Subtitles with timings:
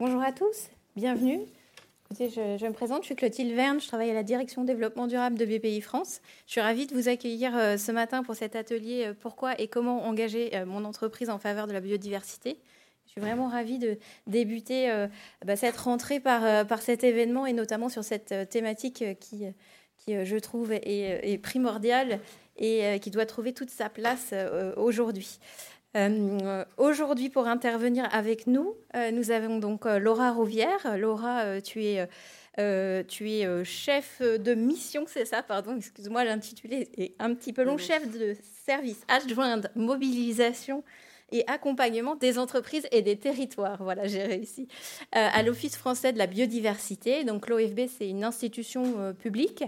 [0.00, 1.40] Bonjour à tous, bienvenue.
[2.18, 5.44] je, me présente, je suis Clotilde Verne, je travaille à la direction développement durable de
[5.44, 6.22] BPI France.
[6.46, 9.68] Je suis ravie de vous accueillir euh, ce matin pour cet atelier euh, Pourquoi et
[9.68, 12.56] comment engager euh, mon entreprise en faveur de la biodiversité.
[13.04, 14.90] Je suis vraiment ravie de débuter
[15.44, 19.44] bah, cette rentrée par, cet événement et notamment sur cette thématique qui
[20.06, 22.20] je trouve, est, primordiale
[22.56, 24.32] et qui doit trouver toute sa place
[24.76, 25.40] aujourd'hui.
[25.96, 30.96] Euh, aujourd'hui, pour intervenir avec nous, euh, nous avons donc euh, Laura Rouvière.
[30.96, 32.08] Laura, tu es,
[33.08, 37.78] tu es chef de mission, c'est ça, pardon, excuse-moi, l'intitulé est un petit peu long,
[37.78, 38.36] chef de
[38.66, 40.84] service adjoint mobilisation
[41.32, 43.82] et accompagnement des entreprises et des territoires.
[43.82, 44.68] Voilà, j'ai réussi.
[45.12, 47.24] à l'Office français de la biodiversité.
[47.24, 49.64] Donc l'OFB, c'est une institution publique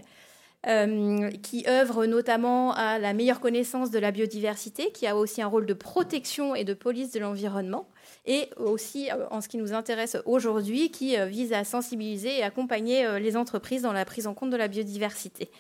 [0.69, 5.49] euh, qui œuvre notamment à la meilleure connaissance de la biodiversité, qui a aussi un
[5.49, 7.89] rôle de protection et de police de l'environnement,
[8.27, 12.45] et aussi, euh, en ce qui nous intéresse aujourd'hui, qui euh, vise à sensibiliser et
[12.45, 15.51] accompagner les entreprises dans la prise en compte de la biodiversité.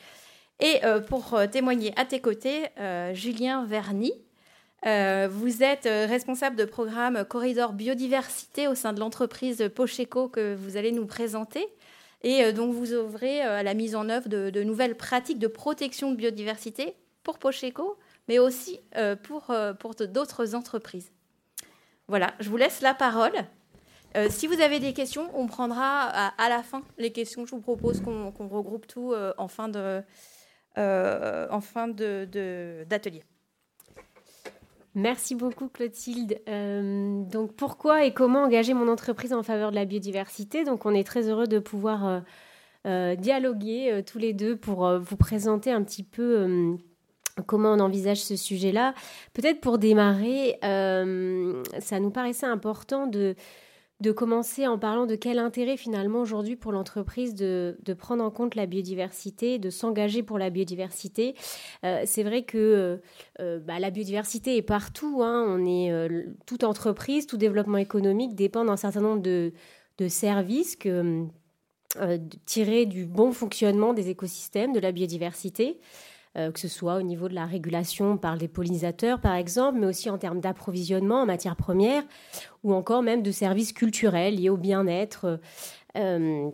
[0.61, 2.69] Et pour témoigner à tes côtés,
[3.15, 4.13] Julien Verny,
[4.85, 10.93] vous êtes responsable de programme Corridor Biodiversité au sein de l'entreprise Pocheco que vous allez
[10.93, 11.67] nous présenter
[12.23, 15.47] et euh, donc vous ouvrez euh, à la mise en œuvre de, nouvelles pratiques de
[15.47, 17.99] protection de biodiversité pour Pocheco,
[18.29, 19.55] mais aussi euh, pour,
[20.09, 21.11] d'autres entreprises.
[22.09, 23.33] Voilà, je vous laisse la parole.
[24.29, 27.47] si vous avez des questions, on prendra à, la fin les questions.
[27.47, 30.03] Je vous propose qu'on regroupe tout en fin de,
[30.77, 33.23] de, d'atelier.
[34.95, 36.39] Merci beaucoup Clotilde.
[36.49, 40.65] Euh, donc pourquoi et comment engager mon entreprise en faveur de la biodiversité?
[40.65, 42.21] Donc on est très heureux de pouvoir euh,
[42.87, 46.77] euh, dialoguer tous les deux pour vous présenter un petit peu
[47.47, 48.93] comment on envisage ce sujet-là.
[49.33, 53.35] Peut-être pour démarrer, ça nous paraissait important de
[54.03, 58.57] de commencer en parlant de quel intérêt finalement aujourd'hui pour l'entreprise de, prendre en compte
[58.57, 61.35] la biodiversité, de s'engager pour la biodiversité?
[61.85, 62.97] Euh, c'est vrai que euh,
[63.41, 65.23] euh, bah, la biodiversité est partout.
[65.23, 65.47] Hein.
[65.49, 65.93] On est
[66.47, 69.53] toute entreprise, tout développement économique dépend d'un certain nombre de,
[69.99, 71.27] de services que
[72.47, 75.79] tirés du bon fonctionnement des écosystèmes, de la biodiversité.
[76.39, 79.87] Euh, que ce soit au niveau de la régulation par les pollinisateurs, par exemple, mais
[79.87, 82.05] aussi en termes d'approvisionnement en matières premières,
[82.65, 85.39] ou encore même de services culturels liés au bien-être.
[85.99, 86.49] Euh,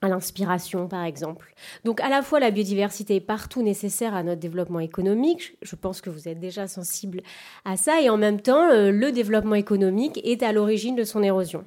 [0.00, 1.52] à l'inspiration, par exemple.
[1.84, 5.58] Donc, à la fois, la biodiversité est partout nécessaire à notre développement économique.
[5.60, 7.20] Je pense que vous êtes déjà sensible
[7.64, 8.00] à ça.
[8.00, 11.64] Et en même temps, euh, le développement économique est à l'origine de son érosion.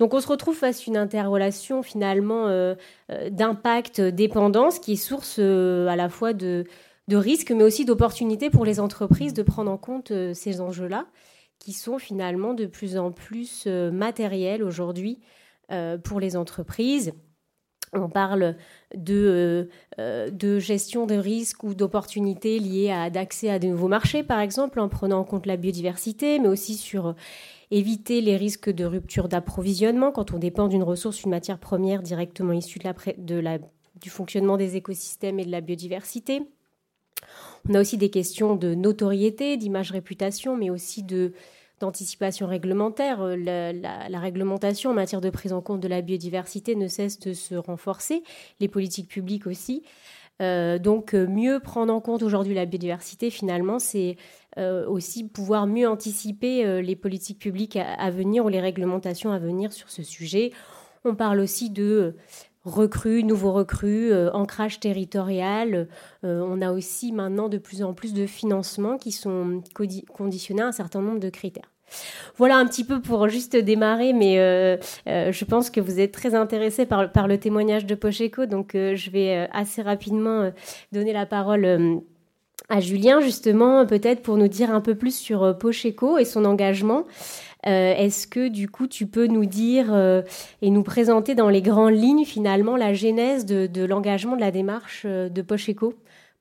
[0.00, 2.74] Donc, on se retrouve face à une interrelation, finalement,
[3.30, 6.64] d'impact, dépendance, qui est source à la fois de,
[7.08, 11.06] de risques, mais aussi d'opportunités pour les entreprises de prendre en compte euh, ces enjeux-là,
[11.58, 15.18] qui sont finalement de plus en plus euh, matériels aujourd'hui
[15.72, 17.12] euh, pour les entreprises.
[17.94, 18.54] On parle
[18.94, 19.70] de,
[20.58, 24.90] gestion de risques ou d'opportunités liées à d'accès à de nouveaux marchés, par exemple, en
[24.90, 27.14] prenant en compte la biodiversité, mais aussi sur
[27.70, 32.52] éviter les risques de rupture d'approvisionnement quand on dépend d'une ressource, une matière première directement
[32.52, 33.58] issue de la,
[33.98, 36.42] du fonctionnement des écosystèmes et de la biodiversité.
[37.68, 41.32] On a aussi des questions de notoriété, d'image réputation, mais aussi de
[41.80, 43.20] d'anticipation réglementaire.
[43.22, 47.32] Euh, la, réglementation en matière de prise en compte de la biodiversité ne cesse de
[47.32, 48.22] se renforcer,
[48.60, 49.82] les politiques publiques aussi.
[50.40, 54.16] Euh, donc euh, mieux prendre en compte aujourd'hui la biodiversité, finalement, c'est
[54.88, 59.88] aussi pouvoir mieux anticiper les politiques publiques à, venir ou les réglementations à venir sur
[59.88, 60.50] ce sujet.
[61.04, 62.16] On parle aussi de
[62.64, 65.88] recrues, nouveaux recrues, euh, ancrage territorial.
[66.24, 69.62] Euh, on a aussi maintenant de plus en plus de financements qui sont
[70.12, 71.70] conditionnés à un certain nombre de critères.
[72.36, 74.76] Voilà un petit peu pour juste démarrer, mais euh,
[75.06, 79.10] je pense que vous êtes très intéressés par, par le témoignage de Pocheco, donc je
[79.10, 80.52] vais assez rapidement
[80.92, 82.02] donner la parole
[82.68, 87.06] à Julien, justement, peut-être pour nous dire un peu plus sur Pocheco et son engagement.
[87.66, 90.22] Euh, est-ce que du coup tu peux nous dire euh,
[90.62, 95.02] et nous présenter dans les grandes lignes finalement la genèse de, l'engagement de la démarche
[95.06, 95.94] euh, de Pocheco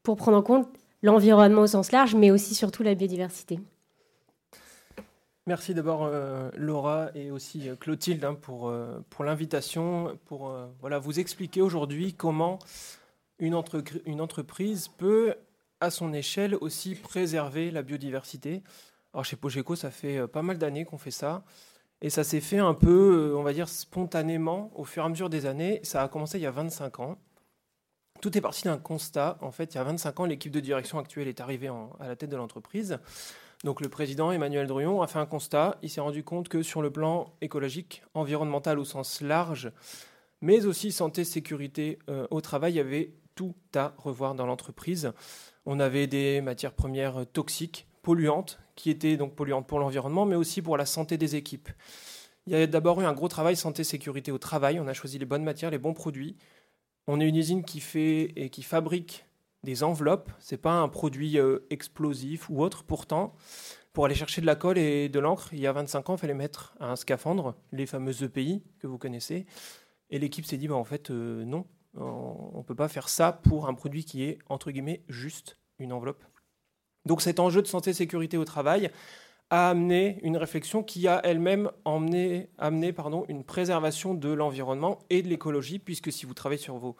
[0.03, 0.67] pour prendre en compte
[1.01, 3.59] l'environnement au sens large, mais aussi surtout la biodiversité?
[5.47, 6.11] Merci d'abord
[6.57, 8.73] Laura et aussi Clotilde hein, pour,
[9.09, 12.59] pour l'invitation, pour voilà, vous expliquer aujourd'hui comment
[13.39, 13.61] une,
[14.05, 15.35] une entreprise peut,
[15.79, 18.61] à son échelle, aussi préserver la biodiversité
[19.17, 21.43] alors chez Pocheco, ça fait euh, pas mal d'années qu'on fait ça.
[22.01, 25.09] Et ça s'est fait un peu, euh, on va dire, spontanément au fur et à
[25.09, 25.79] mesure des années.
[25.81, 27.17] Ça a commencé il y a 25 ans.
[28.21, 29.39] Tout est parti d'un constat.
[29.41, 31.67] En fait, il y a 25 ans, l'équipe de direction actuelle est arrivée
[31.99, 32.99] à la tête de l'entreprise.
[33.63, 36.83] Donc le président Emmanuel Druon a fait un constat, il s'est rendu compte que sur
[36.83, 39.71] le plan écologique, environnemental au sens large,
[40.41, 45.11] mais aussi santé, sécurité euh, au travail, il y avait tout à revoir dans l'entreprise.
[45.65, 50.61] On avait des matières premières toxiques, polluantes, qui étaient donc polluantes pour l'environnement, mais aussi
[50.61, 51.69] pour la santé des équipes.
[52.45, 54.79] Il y a d'abord eu un gros travail santé, sécurité au travail.
[54.79, 56.37] On a choisi les bonnes matières, les bons produits.
[57.07, 59.25] On est une usine qui fait et qui fabrique
[59.63, 60.31] des enveloppes.
[60.39, 62.83] C'est pas un produit euh, explosif ou autre.
[62.83, 63.35] Pourtant,
[63.91, 66.19] pour aller chercher de la colle et de l'encre, il y a 25 ans, il
[66.19, 69.45] fallait mettre un scaphandre, les fameuses EPI que vous connaissez.
[70.09, 71.65] Et l'équipe s'est dit, bah, en fait, euh, non,
[71.95, 75.91] on ne peut pas faire ça pour un produit qui est, entre guillemets, juste une
[75.91, 76.23] enveloppe.
[77.07, 78.91] Donc cet enjeu de santé sécurité au travail
[79.49, 85.29] a amené une réflexion qui a elle-même amené, pardon, une préservation de l'environnement et de
[85.29, 86.97] l'écologie, puisque si vous travaillez sur vos,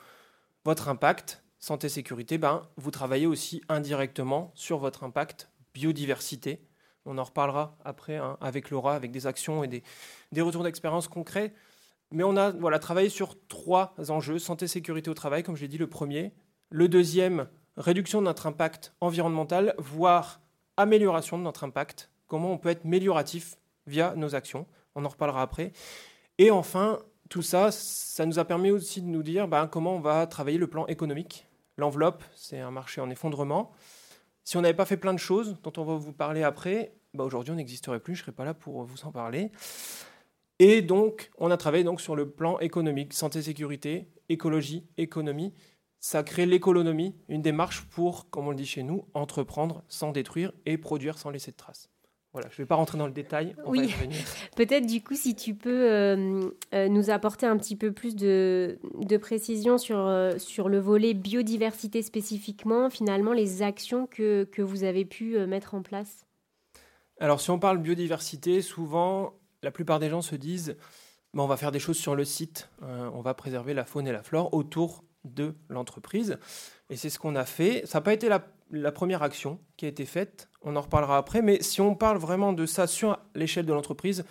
[0.64, 6.62] votre impact, santé-sécurité, ben, vous travaillez aussi indirectement sur votre impact biodiversité.
[7.06, 9.84] On en reparlera après hein, avec Laura, avec des actions et des,
[10.32, 11.54] des retours d'expérience concrets.
[12.12, 14.40] Mais on a voilà, travaillé sur trois enjeux.
[14.40, 16.32] Santé-sécurité au travail, comme je l'ai dit, le premier.
[16.70, 20.42] Le deuxième, réduction de notre impact environnemental, voire
[20.76, 22.12] amélioration de notre impact.
[22.28, 23.58] Comment on peut être amélioratif
[23.88, 24.68] via nos actions.
[24.96, 25.72] On en reparlera après.
[26.38, 30.00] Et enfin, tout ça, ça nous a permis aussi de nous dire ben, comment on
[30.00, 31.48] va travailler le plan économique.
[31.78, 33.72] L'enveloppe, c'est un marché en effondrement.
[34.44, 37.24] Si on n'avait pas fait plein de choses dont on va vous parler après, ben,
[37.24, 39.52] aujourd'hui on n'existerait plus, je ne serais pas là pour vous en parler.
[40.60, 45.54] Et donc, on a travaillé donc sur le plan économique, santé, sécurité, écologie, économie.
[46.00, 50.52] Ça crée l'économie, une démarche pour, comme on le dit chez nous, entreprendre sans détruire
[50.66, 51.90] et produire sans laisser de traces.
[52.34, 53.56] Voilà, je ne vais pas rentrer dans le détail.
[53.66, 53.92] oui,
[54.56, 58.78] peut-être du coup, si tu peux euh, euh, nous apporter un petit peu plus de,
[59.00, 64.84] de précision sur, euh, sur le volet biodiversité spécifiquement, finalement, les actions que, que vous
[64.84, 66.26] avez pu mettre en place?
[67.20, 69.34] Alors, si on parle biodiversité, souvent,
[69.64, 70.78] la plupart des gens se disent
[71.44, 74.12] on va faire des choses sur le site, euh, on va préserver la faune et
[74.12, 76.38] la flore autour de l'entreprise.
[76.90, 77.86] Et c'est ce qu'on a fait.
[77.86, 81.42] Ça n'a pas été la, première action qui a été faite, on en reparlera après,
[81.42, 84.26] mais si on parle vraiment de ça sur l'échelle de l'entreprise,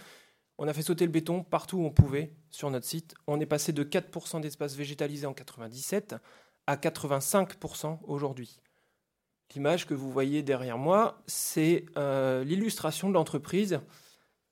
[0.58, 3.14] on a fait sauter le béton partout où on pouvait sur notre site.
[3.26, 6.16] On est passé de 4% d'espace végétalisé en 97
[6.66, 8.60] à 85% aujourd'hui.
[9.54, 13.80] L'image que vous voyez derrière moi, c'est euh, l'illustration de l'entreprise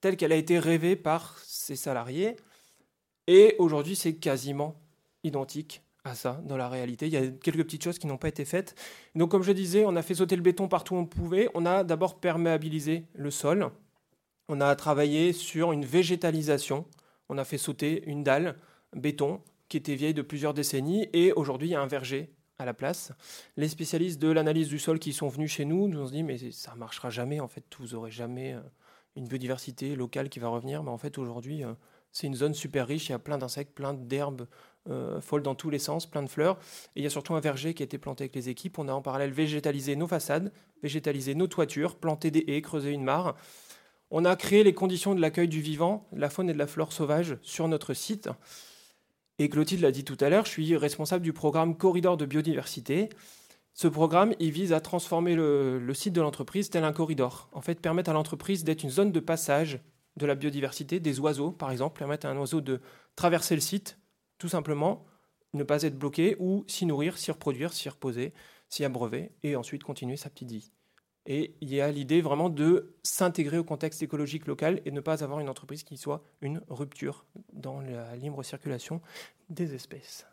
[0.01, 2.37] telle qu'elle a été rêvée par ses salariés.
[3.27, 4.81] Et aujourd'hui, c'est quasiment
[5.23, 7.07] identique à ça dans la réalité.
[7.07, 8.75] Il y a quelques petites choses qui n'ont pas été faites.
[9.15, 11.49] Donc, comme je disais, on a fait sauter le béton partout où on pouvait.
[11.55, 13.71] On a d'abord perméabilisé le sol.
[14.49, 16.87] On a travaillé sur une végétalisation.
[17.31, 18.57] On a fait sauter une dalle
[18.95, 21.09] béton qui était vieille de plusieurs décennies.
[21.15, 23.13] Et aujourd'hui, il y a un verger à la place.
[23.57, 26.39] Les spécialistes de l'analyse du sol qui sont venus chez nous nous ont dit mais
[26.53, 28.61] ça ne marchera jamais en fait, vous aurez jamais euh,
[29.17, 30.83] une biodiversité locale qui va revenir.
[30.83, 31.73] Mais en fait, aujourd'hui, euh,
[32.15, 33.09] c'est une zone super riche.
[33.09, 34.47] Il y a plein d'insectes, plein d'herbes
[34.89, 36.59] euh, folles dans tous les sens, plein de fleurs.
[36.95, 38.79] Et il y a surtout un verger qui a été planté avec les équipes.
[38.79, 40.53] On a en parallèle végétalisé nos façades,
[40.83, 43.35] végétalisé nos toitures, planté des haies, creusé une mare.
[44.13, 46.69] On a créé les conditions de l'accueil du vivant, de la faune et de la
[46.69, 48.31] flore sauvage sur notre site.
[49.41, 53.09] Et Clotilde l'a dit tout à l'heure, je suis responsable du programme Corridor de biodiversité.
[53.73, 57.49] Ce programme, il vise à transformer le, site de l'entreprise tel un corridor.
[57.53, 59.81] En fait, permettre à l'entreprise d'être une zone de passage
[60.17, 62.81] de la biodiversité, des oiseaux, par exemple, permettre à un oiseau de
[63.17, 63.99] traverser le site,
[64.39, 65.05] tout simplement,
[65.53, 68.33] ne pas être bloqué, ou s'y nourrir, s'y reproduire, s'y reposer,
[68.69, 70.71] s'y abreuver, et ensuite continuer sa petite vie.
[71.27, 75.25] Et il y a l'idée vraiment de s'intégrer au contexte écologique local et ne pas
[75.25, 79.01] avoir une entreprise qui soit une rupture dans la libre circulation
[79.49, 80.27] des espèces.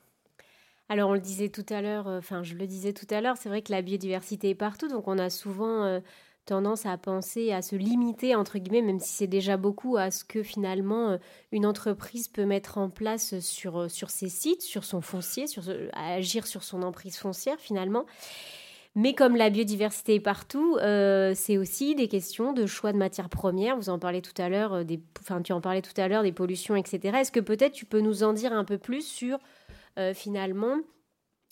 [0.90, 3.38] Alors on le disait tout à l'heure, euh, enfin je le disais tout à l'heure,
[3.38, 6.02] c'est vrai que la biodiversité est partout, donc on a souvent euh,
[6.46, 10.24] tendance à penser à se limiter entre guillemets, même si c'est déjà beaucoup, à ce
[10.24, 11.18] que finalement euh,
[11.52, 16.14] une entreprise peut mettre en place sur sur ses sites, sur son foncier, sur à
[16.14, 18.06] agir sur son emprise foncière finalement.
[18.94, 23.78] Mais comme la biodiversité est partout, c'est aussi des questions de choix de matières premières.
[23.78, 26.34] Vous en parlez tout à l'heure, des, enfin tu en parlais tout à l'heure des
[26.34, 27.20] pollutions, etc.
[27.20, 29.40] Est-ce que peut-être tu peux nous en dire un peu plus sur
[30.00, 30.78] euh, finalement,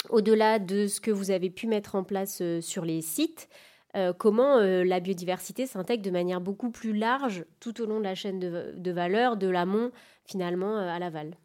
[0.09, 3.49] au-delà de ce que vous avez pu mettre en place euh, sur les sites,
[3.95, 8.15] euh, comment la biodiversité s'intègre de manière beaucoup plus large tout au long de la
[8.15, 9.91] chaîne de, valeur, de l'amont
[10.25, 11.35] finalement à l'aval.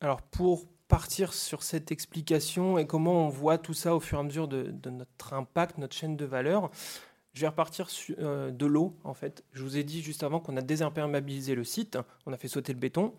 [0.00, 4.20] Alors pour partir sur cette explication et comment on voit tout ça au fur et
[4.20, 6.70] à mesure de, notre impact, notre chaîne de valeur,
[7.32, 9.44] je vais repartir de l'eau en fait.
[9.52, 12.72] Je vous ai dit juste avant qu'on a désimperméabilisé le site, on a fait sauter
[12.72, 13.14] le béton.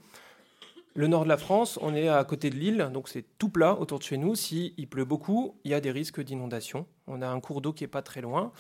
[0.96, 3.80] Le nord de la France, on est à côté de l'île, donc c'est tout plat
[3.80, 4.36] autour de chez nous.
[4.36, 6.86] S'il pleut beaucoup, il y a des risques d'inondation.
[7.08, 8.52] On a un cours d'eau qui n'est pas très loin.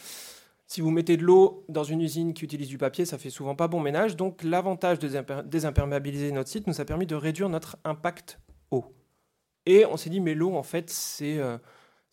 [0.65, 3.53] Si vous mettez de l'eau dans une usine qui utilise du papier, ça fait souvent
[3.53, 4.15] pas bon ménage.
[4.15, 8.39] Donc l'avantage de désimperméabiliser notre site nous a permis de réduire notre impact
[8.71, 8.85] eau.
[9.67, 11.59] Et on s'est dit, mais l'eau, en fait, c'est euh,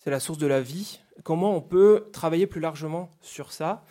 [0.05, 1.01] la source de la vie.
[1.25, 3.87] Comment on peut travailler plus largement sur ça?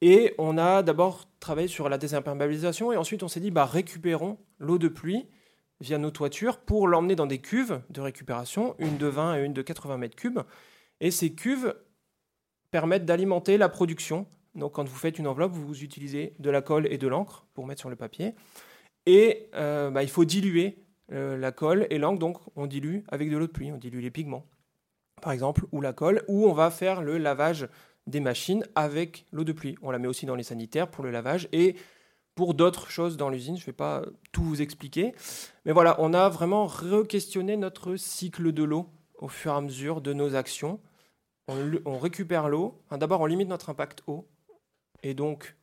[0.00, 4.38] Et on a d'abord travaillé sur la désimperméabilisation et ensuite on s'est dit, bah, récupérons
[4.58, 5.28] l'eau de pluie
[5.80, 9.52] via nos toitures pour l'emmener dans des cuves de récupération, une de 20 et une
[9.52, 10.40] de 80 mètres cubes.
[11.00, 11.74] Et ces cuves
[12.70, 14.26] permettent d'alimenter la production.
[14.54, 17.66] Donc quand vous faites une enveloppe, vous utilisez de la colle et de l'encre pour
[17.66, 18.34] mettre sur le papier.
[19.06, 23.30] Et euh, bah, il faut diluer euh, la colle et l'encre, donc on dilue avec
[23.30, 24.44] de l'eau de pluie, on dilue les pigments,
[25.22, 27.68] par exemple, ou la colle, ou on va faire le lavage
[28.06, 29.76] des machines avec l'eau de pluie.
[29.82, 31.76] On la met aussi dans les sanitaires pour le lavage et
[32.38, 33.56] pour d'autres choses dans l'usine.
[33.56, 35.12] Je ne vais pas tout vous expliquer.
[35.64, 38.86] Mais voilà, on a vraiment re-questionné notre cycle de l'eau
[39.18, 40.78] au fur et à mesure de nos actions
[41.48, 42.80] on, récupère l'eau.
[42.92, 44.28] D'abord, on limite notre impact eau.
[45.02, 45.56] Et donc,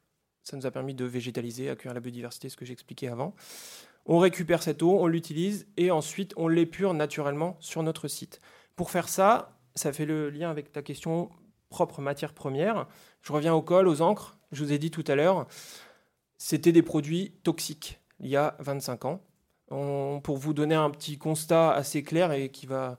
[0.44, 3.36] ça nous a permis de végétaliser, accueillir la biodiversité, ce que j'expliquais avant.
[4.06, 8.42] On récupère cette eau, on l'utilise et ensuite on l'épure naturellement sur notre site.
[8.76, 11.30] Pour faire ça, ça fait le lien avec ta question
[11.70, 12.88] propre matière première.
[13.22, 14.38] Je reviens au col, aux encres.
[14.52, 15.48] Je vous ai dit tout à l'heure,
[16.38, 19.22] c'était des produits toxiques il y a 25 ans.
[19.68, 22.98] pour vous donner un petit constat assez clair et qui va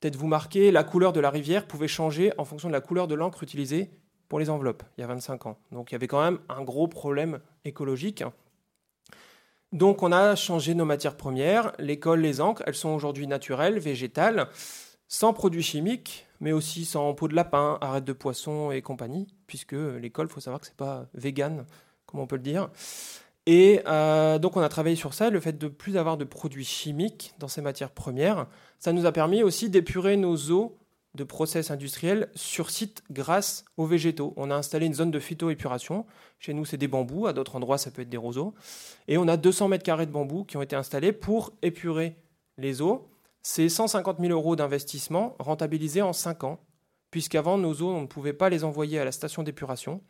[0.00, 3.06] peut-être vous marquer, la couleur de la rivière pouvait changer en fonction de la couleur
[3.08, 3.90] de l'encre utilisée
[4.28, 5.58] pour les enveloppes, il y a 25 ans.
[5.72, 8.22] Donc il y avait quand même un gros problème écologique.
[9.72, 14.48] Donc on a changé nos matières premières, les les encres, elles sont aujourd'hui naturelles, végétales,
[15.08, 19.72] sans produits chimiques, mais aussi sans peau de lapin, arêtes de poisson et compagnie, puisque
[19.72, 21.66] les cols, il faut savoir que c'est pas vegan,
[22.08, 22.70] comme on peut le dire.
[23.46, 26.64] Et euh, donc on a travaillé sur ça, le fait de plus avoir de produits
[26.64, 28.46] chimiques dans ces matières premières.
[28.78, 30.76] Ça nous a permis aussi d'épurer nos eaux
[31.14, 34.34] de process industriels sur site grâce aux végétaux.
[34.36, 36.04] On a installé une zone de phytoépuration.
[36.38, 37.26] Chez nous, c'est des bambous.
[37.26, 38.54] À d'autres endroits, ça peut être des roseaux.
[39.08, 42.16] Et on a 200 mètres carrés de bambous qui ont été installés pour épurer
[42.58, 43.08] les eaux.
[43.42, 46.60] C'est 150 000 euros d'investissement rentabilisés en 5 ans,
[47.10, 50.02] puisqu'avant, nos eaux, on ne pouvait pas les envoyer à la station d'épuration.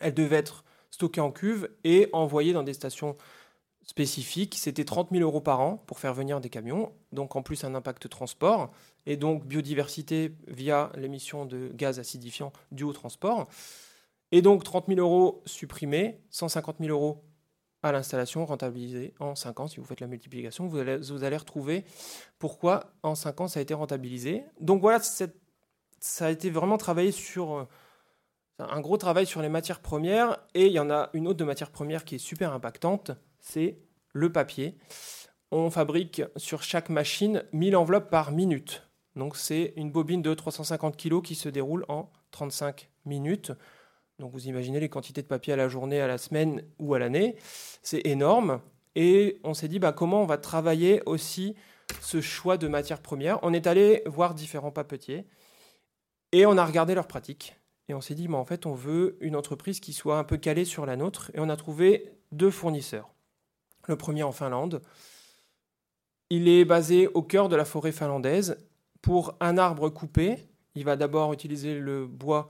[0.00, 3.16] Elles devaient être stocké en cuve et envoyé dans des stations
[3.82, 4.54] spécifiques.
[4.56, 7.74] C'était 30 000 euros par an pour faire venir des camions, donc en plus un
[7.74, 8.70] impact transport,
[9.06, 13.48] et donc biodiversité via l'émission de gaz acidifiant dû au transport.
[14.30, 17.24] Et donc 30 000 euros supprimés, 150 000 euros
[17.82, 19.66] à l'installation rentabilisée en 5 ans.
[19.66, 21.84] Si vous faites la multiplication, vous allez, vous allez retrouver
[22.38, 24.44] pourquoi en 5 ans ça a été rentabilisé.
[24.60, 25.26] Donc voilà, ça
[26.26, 27.64] a été vraiment travaillé sur euh,
[28.70, 31.44] un gros travail sur les matières premières et il y en a une autre de
[31.44, 33.78] matière première qui est super impactante, c'est
[34.12, 34.76] le papier.
[35.50, 38.88] On fabrique sur chaque machine 1000 enveloppes par minute.
[39.16, 43.52] Donc c'est une bobine de 350 kg qui se déroule en 35 minutes.
[44.18, 46.98] Donc vous imaginez les quantités de papier à la journée, à la semaine ou à
[46.98, 47.36] l'année.
[47.82, 48.60] C'est énorme.
[48.94, 51.54] Et on s'est dit bah, comment on va travailler aussi
[52.00, 53.38] ce choix de matières premières?
[53.42, 55.26] On est allé voir différents papetiers
[56.32, 57.56] et on a regardé leurs pratiques.
[57.88, 60.64] Et on s'est dit, en fait, on veut une entreprise qui soit un peu calée
[60.64, 61.30] sur la nôtre.
[61.34, 63.12] Et on a trouvé deux fournisseurs.
[63.88, 64.82] Le premier en Finlande.
[66.30, 68.56] Il est basé au cœur de la forêt finlandaise.
[69.02, 70.38] Pour un arbre coupé,
[70.74, 72.48] il va d'abord utiliser le bois,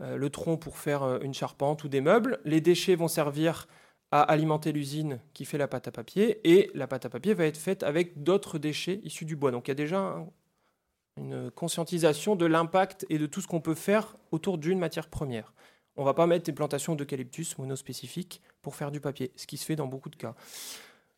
[0.00, 2.40] euh, le tronc pour faire euh, une charpente ou des meubles.
[2.44, 3.68] Les déchets vont servir
[4.10, 6.40] à alimenter l'usine qui fait la pâte à papier.
[6.44, 9.50] Et la pâte à papier va être faite avec d'autres déchets issus du bois.
[9.50, 10.26] Donc il y a déjà
[11.16, 15.52] une conscientisation de l'impact et de tout ce qu'on peut faire autour d'une matière première.
[15.96, 19.58] On ne va pas mettre des plantations d'eucalyptus monospécifiques pour faire du papier, ce qui
[19.58, 20.34] se fait dans beaucoup de cas.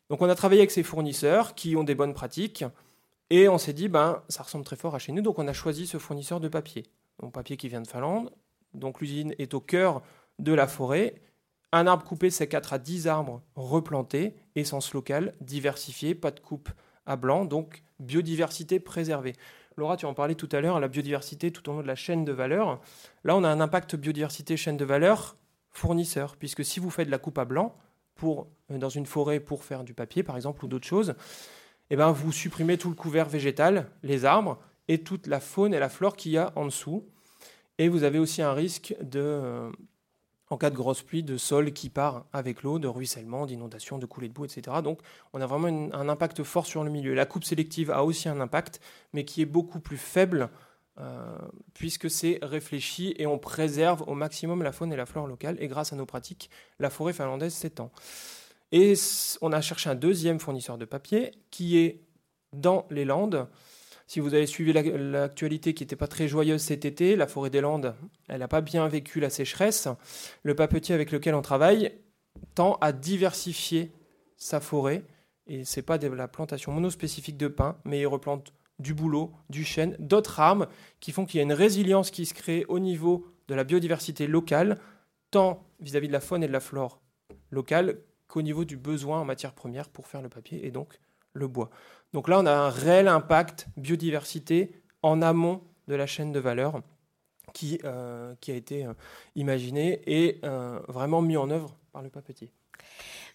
[0.09, 2.65] Donc on a travaillé avec ces fournisseurs qui ont des bonnes pratiques
[3.29, 5.53] et on s'est dit ben ça ressemble très fort à chez nous donc on a
[5.53, 6.83] choisi ce fournisseur de papier.
[7.19, 8.31] Donc papier qui vient de Finlande.
[8.73, 10.01] Donc l'usine est au cœur
[10.39, 11.15] de la forêt.
[11.71, 16.69] Un arbre coupé, c'est 4 à 10 arbres replantés, essence locale, diversifiée, pas de coupe
[17.05, 19.33] à blanc, donc biodiversité préservée.
[19.77, 22.23] Laura, tu en parlais tout à l'heure, la biodiversité tout au long de la chaîne
[22.23, 22.79] de valeur.
[23.23, 25.35] Là, on a un impact biodiversité chaîne de valeur
[25.71, 27.75] fournisseur, puisque si vous faites de la coupe à blanc
[28.23, 31.15] euh, dans une forêt pour faire du papier, par exemple, ou d'autres choses,
[31.89, 35.79] eh ben, vous supprimez tout le couvert végétal, les arbres, et toute la faune et
[35.79, 37.05] la flore qu'il y a en dessous.
[37.77, 39.71] Et vous avez aussi un risque de, euh,
[40.49, 44.05] en cas de grosse pluie, de sol qui part avec l'eau, de ruissellement, d'inondation, de
[44.05, 44.77] coulée de boue, etc.
[44.83, 44.99] Donc
[45.33, 47.13] on a vraiment un impact fort sur le milieu.
[47.13, 48.79] La coupe sélective a aussi un impact,
[49.13, 50.49] mais qui est beaucoup plus faible
[50.97, 51.37] euh,
[51.73, 55.57] puisque c'est réfléchi et on préserve au maximum la faune et la flore locale.
[55.59, 56.49] Et grâce à nos pratiques,
[56.79, 57.91] la forêt finlandaise s'étend.
[58.71, 58.93] Et
[59.41, 62.01] on a cherché un deuxième fournisseur de papier qui est
[62.53, 63.47] dans les Landes.
[64.07, 67.61] Si vous avez suivi l'actualité qui n'était pas très joyeuse cet été, la forêt des
[67.61, 67.95] Landes,
[68.27, 69.87] elle n'a pas bien vécu la sécheresse.
[70.43, 71.91] Le papetier avec lequel on travaille
[72.53, 73.91] tend à diversifier
[74.37, 75.03] sa forêt.
[75.47, 79.31] Et ce n'est pas de la plantation monospécifique de pin, mais il replante du bouleau,
[79.49, 80.67] du chêne, d'autres arbres
[80.99, 84.27] qui font qu'il y a une résilience qui se crée au niveau de la biodiversité
[84.27, 84.79] locale,
[85.31, 86.99] tant vis-à-vis -vis de la faune et de la flore
[87.51, 90.99] locale qu'au niveau du besoin en matière première pour faire le papier et donc
[91.33, 91.69] le bois.
[92.15, 96.79] Donc là, on a un réel impact biodiversité en amont de la chaîne de valeur
[97.51, 98.93] qui, euh, a été euh,
[99.35, 102.53] imaginé et euh, vraiment mis en œuvre par le papetier.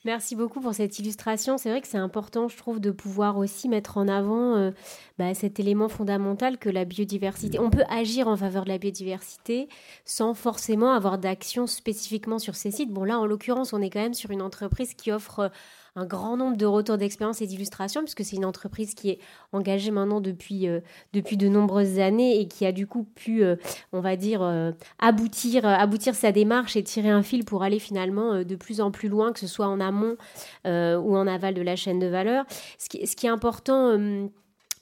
[0.06, 1.58] Merci beaucoup pour cette illustration.
[1.58, 4.72] C'est vrai que c'est important, je trouve, de pouvoir aussi mettre en avant
[5.18, 7.58] bah, cet élément fondamental que la biodiversité.
[7.58, 9.68] On peut agir en faveur de la biodiversité
[10.06, 12.90] sans forcément avoir d'action spécifiquement sur ces sites.
[12.90, 15.50] Bon, là, en l'occurrence, on est quand même sur une entreprise qui offre
[15.97, 19.18] un grand nombre de retours d'expérience et d'illustrations, puisque c'est une entreprise qui est
[19.52, 20.80] engagée maintenant depuis, euh,
[21.12, 23.56] depuis de nombreuses années et qui a du coup pu, euh,
[23.92, 28.44] on va dire, euh, aboutir, aboutir sa démarche et tirer un fil pour aller finalement
[28.44, 30.16] de plus en plus loin, que ce soit en amont
[30.64, 32.44] ou en aval de la chaîne de valeur.
[32.78, 33.99] Ce qui, ce qui est important...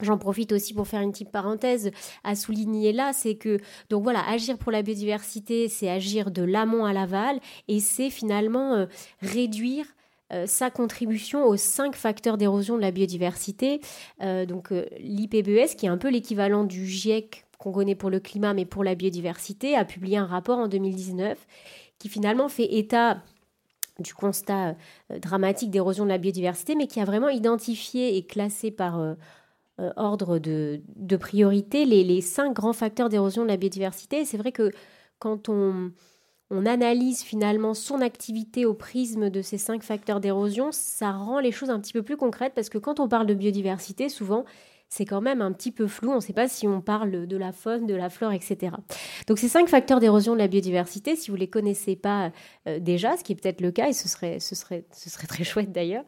[0.00, 1.90] J'en profite aussi pour faire une petite parenthèse
[2.22, 3.58] à souligner là, c'est que
[3.90, 8.86] donc voilà, agir pour la biodiversité, c'est agir de l'amont à l'aval et c'est finalement
[9.22, 9.86] réduire
[10.30, 13.80] euh, sa contribution aux cinq facteurs d'érosion de la biodiversité.
[14.20, 18.20] Euh, donc euh, l'IPBES, qui est un peu l'équivalent du GIEC qu'on connaît pour le
[18.20, 21.38] climat, mais pour la biodiversité, a publié un rapport en 2019
[21.98, 23.22] qui finalement fait état
[23.98, 24.76] du constat
[25.10, 29.16] dramatique d'érosion de la biodiversité, mais qui a vraiment identifié et classé par
[29.96, 30.80] ordre de,
[31.18, 34.24] priorité les, les, cinq grands facteurs d'érosion de la biodiversité.
[34.24, 34.70] c'est vrai que
[35.18, 35.90] quand on,
[36.50, 41.52] on analyse finalement son activité au prisme de ces cinq facteurs d'érosion, ça rend les
[41.52, 44.44] choses un petit peu plus concrètes parce que quand on parle de biodiversité, souvent,
[44.88, 46.10] c'est quand même un petit peu flou.
[46.10, 48.72] On ne sait pas si on parle de la faune, de la flore, etc.
[49.26, 52.32] Donc ces cinq facteurs d'érosion de la biodiversité, si vous ne les connaissez pas
[52.66, 54.38] euh, déjà, ce qui est peut-être le cas, et ce serait,
[55.28, 56.04] très chouette d'ailleurs,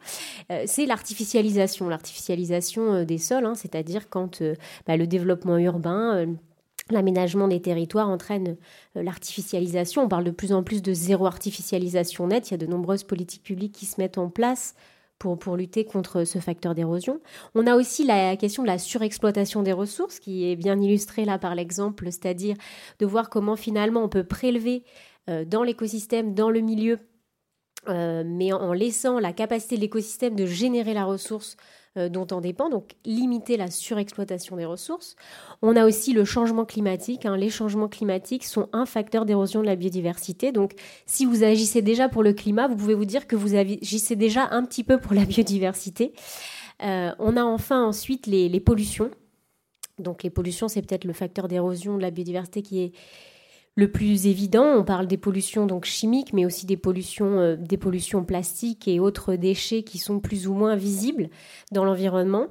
[0.51, 1.89] euh, c'est l'artificialisation.
[1.89, 4.41] L'artificialisation euh, des sols, hein, c'est-à-dire quand
[4.87, 6.25] bah, le développement urbain
[6.89, 8.57] L'aménagement des territoires entraîne
[8.97, 10.03] euh, l'artificialisation.
[10.03, 12.49] On parle de plus en plus de zéro artificialisation nette.
[12.49, 14.75] Il y a de nombreuses politiques publiques qui se mettent en place
[15.19, 17.21] pour, pour lutter contre ce facteur d'érosion.
[17.53, 21.37] On a aussi la question de la surexploitation des ressources, qui est bien illustrée là
[21.37, 22.55] par l'exemple, c'est-à-dire
[22.97, 24.83] de voir comment finalement on peut prélever
[25.29, 26.97] euh, dans l'écosystème, dans le milieu,
[27.87, 31.57] euh, mais en laissant la capacité de l'écosystème de générer la ressource
[31.97, 35.17] euh, dont on dépend, donc limiter la surexploitation des ressources.
[35.61, 37.25] On a aussi le changement climatique.
[37.25, 37.35] Hein.
[37.35, 40.53] Les changements climatiques sont un facteur d'érosion de la biodiversité.
[40.53, 40.71] Donc
[41.05, 44.47] si vous agissez déjà pour le climat, vous pouvez vous dire que vous agissez déjà
[44.51, 46.13] un petit peu pour la biodiversité.
[46.81, 49.11] Euh, on a enfin ensuite les, les pollutions.
[49.99, 52.91] Donc les pollutions, c'est peut-être le facteur d'érosion de la biodiversité qui est
[53.75, 54.65] le plus évident.
[54.65, 59.35] On parle des pollutions donc chimiques, mais aussi des pollutions, euh, des plastiques et autres
[59.35, 61.29] déchets qui sont plus ou moins visibles
[61.71, 62.47] dans l'environnement.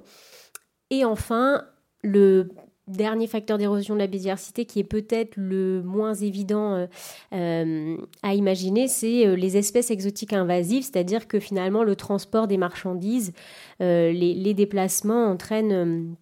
[0.91, 1.65] Et enfin,
[2.03, 2.49] le
[2.89, 6.87] dernier facteur d'érosion de la biodiversité qui est peut-être le moins évident euh,
[7.33, 13.33] euh, à imaginer, c'est les espèces exotiques invasives, c'est-à-dire que finalement le transport des marchandises,
[13.79, 16.17] les, déplacements entraînent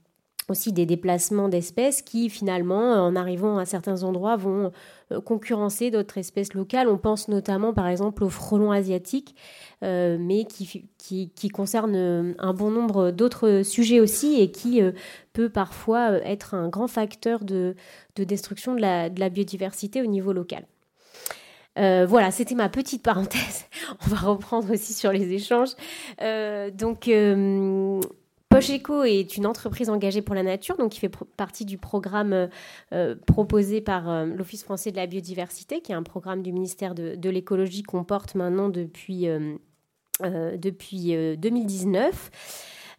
[0.49, 4.73] aussi des déplacements d'espèces qui finalement, en arrivant à certains endroits, vont
[5.13, 6.89] euh, concurrencer d'autres espèces locales.
[6.89, 9.35] On pense notamment par exemple au frelon asiatique,
[9.85, 14.81] euh, mais qui, qui, concerne euh, un bon nombre d'autres sujets aussi et qui
[15.33, 17.75] peut parfois être un grand facteur de,
[18.17, 20.67] de destruction de la, de la, biodiversité au niveau local.
[21.77, 23.67] voilà, c'était ma petite parenthèse.
[24.07, 25.75] On va reprendre aussi sur les échanges.
[26.75, 27.09] donc,
[28.59, 32.49] Pocheco est une entreprise engagée pour la nature, donc qui fait partie du programme euh,
[32.93, 36.97] euh, proposé par euh, l'Office français de la biodiversité, qui est un programme du ministère
[36.97, 39.29] de, l'écologie qu'on porte maintenant depuis,
[40.23, 42.31] depuis 2019.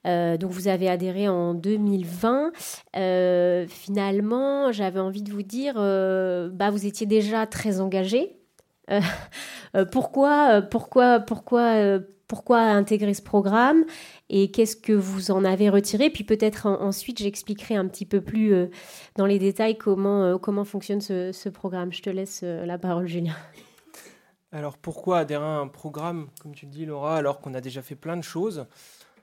[0.05, 2.51] donc vous avez adhéré en 2020.
[3.67, 8.37] finalement, j'avais envie de vous dire, bah vous étiez déjà très engagé.
[9.91, 13.83] pourquoi, pourquoi, pourquoi, pourquoi intégrer ce programme?
[14.29, 16.09] Et qu'est-ce que vous en avez retiré?
[16.09, 18.67] Puis peut-être ensuite, j'expliquerai un petit peu plus euh,
[19.15, 21.91] dans les détails comment, euh, comment fonctionne ce, programme.
[21.91, 23.35] Je te laisse euh, la parole, Julien.
[24.51, 27.81] Alors pourquoi adhérer à un programme, comme tu le dis, Laura, alors qu'on a déjà
[27.81, 28.65] fait plein de choses?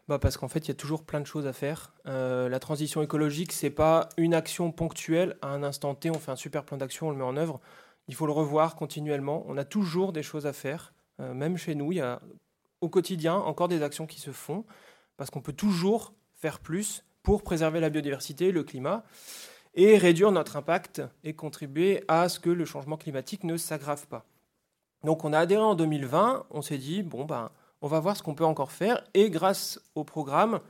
[0.09, 1.93] Bah parce qu'en fait, il y a toujours plein de choses à faire.
[2.05, 6.11] la transition écologique, c'est pas une action ponctuelle à un instant T.
[6.11, 7.61] On fait un super plan d'action, on le met en œuvre.
[8.07, 9.45] Il faut le revoir continuellement.
[9.49, 10.95] On a toujours des choses à faire.
[11.19, 12.21] même chez nous, il y a
[12.81, 14.65] au quotidien encore des actions qui se font
[15.17, 19.05] parce qu'on peut toujours faire plus pour préserver la biodiversité, le climat,
[19.75, 24.25] et réduire notre impact et contribuer à ce que le changement climatique ne s'aggrave pas.
[25.05, 27.51] Donc on a adhéré en 2020, on s'est dit, bon, ben,
[27.83, 30.61] on va voir ce qu'on peut encore faire, et grâce au programme,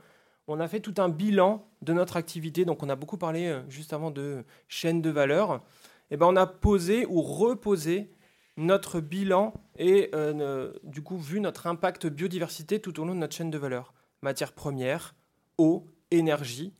[0.47, 2.65] on a fait tout un bilan de notre activité.
[2.65, 5.61] Donc on a beaucoup parlé euh, juste avant de chaîne de valeur.
[6.09, 8.09] Et ben, on a posé ou reposé
[8.55, 13.35] notre bilan et euh, du coup vu notre impact biodiversité tout au long de notre
[13.35, 13.93] chaîne de valeur.
[14.21, 15.15] Matières premières,
[15.57, 16.73] eau, énergie,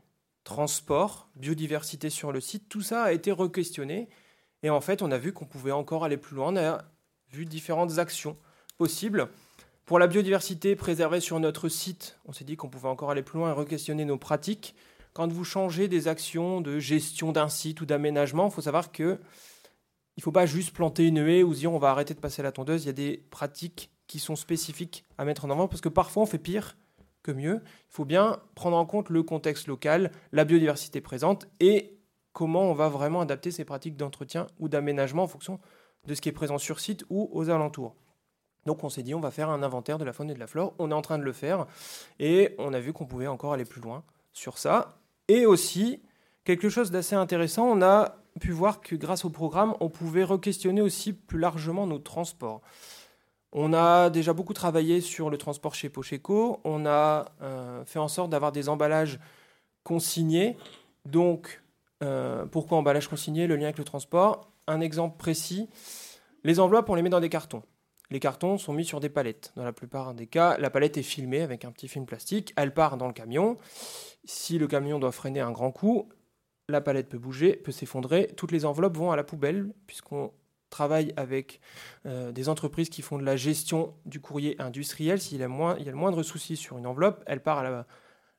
[0.44, 4.10] transport, biodiversité sur le site, tout ça a été re-questionné.
[4.64, 6.54] Et en fait, on a vu qu'on pouvait encore aller plus loin.
[6.54, 6.86] On a
[7.30, 8.38] vu différentes actions
[8.78, 9.30] possibles.
[9.86, 13.40] Pour la biodiversité préservée sur notre site, on s'est dit qu'on pouvait encore aller plus
[13.40, 14.76] loin et re-questionner nos pratiques.
[15.14, 19.20] Quand vous changez des actions de gestion d'un site ou d'aménagement, il faut savoir que
[20.16, 22.42] il ne faut pas juste planter une haie ou dire on va arrêter de passer
[22.42, 22.84] la tondeuse.
[22.84, 26.24] Il y a des pratiques qui sont spécifiques à mettre en avant parce que parfois
[26.24, 26.76] on fait pire
[27.34, 27.62] mieux.
[27.64, 31.98] Il faut bien prendre en compte le contexte local, la biodiversité présente et
[32.34, 35.60] comment on va vraiment adapter ces pratiques d'entretien ou d'aménagement en fonction
[36.06, 37.96] de ce qui est présent sur site ou aux alentours.
[38.66, 40.48] Donc on s'est dit on va faire un inventaire de la faune et de la
[40.48, 40.74] flore.
[40.78, 41.66] On est en train de le faire
[42.20, 45.00] et on a vu qu'on pouvait encore aller plus loin sur ça.
[45.28, 46.02] Et aussi
[46.44, 50.82] quelque chose d'assez intéressant, on a pu voir que grâce au programme, on pouvait re-questionner
[50.82, 52.62] aussi plus largement nos transports.
[53.54, 56.60] On a déjà beaucoup travaillé sur le transport chez Pocheco.
[56.64, 59.20] On a euh, fait en sorte d'avoir des emballages
[59.84, 60.58] consignés.
[61.06, 61.64] Donc,
[62.04, 64.52] euh, pourquoi emballage consigné Le lien avec le transport?
[64.68, 65.70] Un exemple précis
[66.48, 67.64] les enveloppes, on les met dans des cartons.
[68.10, 69.52] Les cartons sont mis sur des palettes.
[69.58, 72.54] Dans la plupart des cas, la palette est filmée avec un petit film plastique.
[72.56, 73.58] Elle part dans le camion.
[74.24, 76.08] Si le camion doit freiner un grand coup,
[76.70, 80.32] la palette peut bouger, peut s'effondrer, toutes les enveloppes vont à la poubelle, puisqu'on
[80.70, 81.60] travaille avec
[82.06, 85.20] euh, des entreprises qui font de la gestion du courrier industriel.
[85.20, 87.86] S'il y a, moins, le moindre souci sur une enveloppe, elle part à la,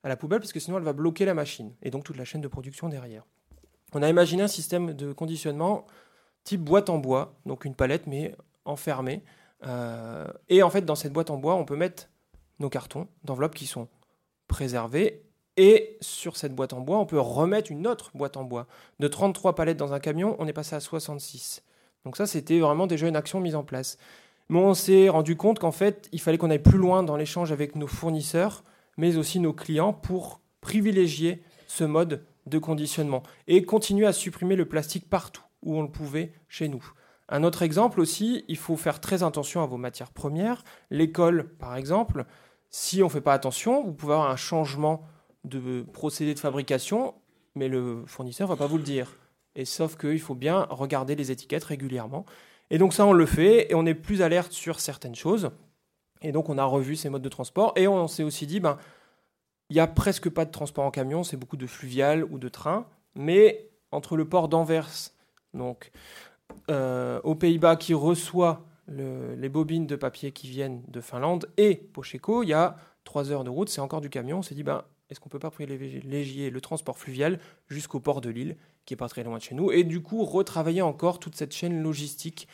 [0.03, 2.25] à la poubelle, parce que sinon elle va bloquer la machine, et donc toute la
[2.25, 3.25] chaîne de production derrière.
[3.95, 5.87] On a imaginé un système de conditionnement
[6.45, 9.23] type boîte en bois, donc une palette, mais enfermée.
[9.65, 12.09] Euh, et en fait, dans cette boîte en bois, on peut mettre
[12.59, 13.89] nos cartons d'enveloppes qui sont
[14.47, 15.23] préservés
[15.59, 18.69] et sur cette boîte en bois, on peut remettre une autre boîte en bois.
[19.01, 21.65] De 33 palettes dans un camion, on est passé à 66.
[22.05, 23.99] Donc ça, c'était vraiment déjà une action mise en place.
[24.49, 27.53] Mais on s'est rendu compte qu'en fait, il fallait qu'on aille plus loin dans l'échange
[27.53, 28.65] avec nos fournisseurs,
[28.97, 34.65] mais aussi nos clients, pour privilégier ce mode de conditionnement et continuer à supprimer le
[34.65, 36.85] plastique partout où on le pouvait chez nous.
[37.29, 40.65] Un autre exemple aussi, il faut faire très attention à vos matières premières.
[40.91, 42.25] L'école, par exemple,
[42.71, 45.07] si on ne fait pas attention, vous pouvez avoir un changement
[45.45, 47.15] de procédé de fabrication,
[47.55, 49.15] mais le fournisseur ne va pas vous le dire.
[49.59, 52.25] Et sauf qu'il faut bien regarder les étiquettes régulièrement.
[52.71, 55.51] Et donc ça, on le fait et on est plus alerte sur certaines choses.
[56.23, 58.79] Et donc on a revu ces modes de transport et on s'est aussi dit, ben,
[59.69, 62.49] il n'y a presque pas de transport en camion, c'est beaucoup de fluvial ou de
[62.49, 62.87] train.
[63.17, 65.11] Mais entre le port d'Anvers,
[65.55, 65.91] donc
[66.71, 72.43] euh, aux Pays-Bas, qui reçoit les bobines de papier qui viennent de Finlande, et Pocheco,
[72.43, 74.39] il y a trois heures de route, c'est encore du camion.
[74.39, 78.31] On s'est dit, ben, est-ce qu'on peut pas privilégier le transport fluvial jusqu'au port de
[78.31, 78.57] Lille,
[78.89, 81.53] qui est pas très loin de chez nous, et du coup retravailler encore toute cette
[81.53, 82.49] chaîne logistique.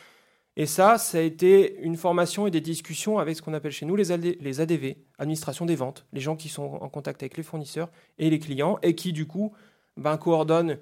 [0.57, 3.85] Et ça, ça a été une formation et des discussions avec ce qu'on appelle chez
[3.85, 7.43] nous les, les ADV, administration des ventes, les gens qui sont en contact avec les
[7.43, 9.53] fournisseurs et les clients, et qui du coup
[9.95, 10.77] ben, coordonnent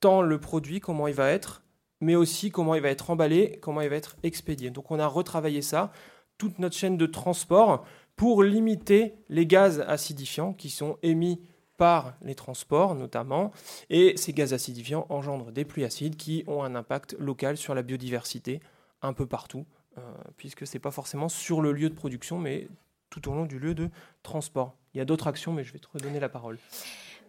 [0.00, 1.62] tant le produit, comment il va être,
[2.02, 4.68] mais aussi comment il va être emballé, comment il va être expédié.
[4.68, 5.90] Donc on a retravaillé ça,
[6.36, 11.40] toute notre chaîne de transport, pour limiter les gaz acidifiants qui sont émis
[11.78, 13.52] par les transports notamment.
[13.88, 17.82] Et ces gaz acidifiants engendrent des pluies acides qui ont un impact local sur la
[17.82, 18.60] biodiversité
[19.00, 19.64] un peu partout,
[19.96, 20.00] euh,
[20.36, 22.68] puisque ce n'est pas forcément sur le lieu de production, mais
[23.08, 23.88] tout au long du lieu de
[24.22, 24.76] transport.
[24.92, 26.58] Il y a d'autres actions, mais je vais te redonner la parole.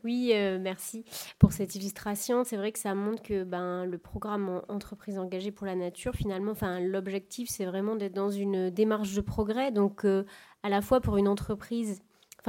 [0.04, 1.04] Oui, euh, merci
[1.40, 2.44] pour cette illustration.
[2.44, 6.52] C'est vrai que ça montre que ben, le programme Entreprise engagée pour la nature, finalement,
[6.52, 9.72] enfin, l'objectif, c'est vraiment d'être dans une démarche de progrès.
[9.72, 10.24] Donc, euh,
[10.64, 12.02] à la fois pour une entreprise,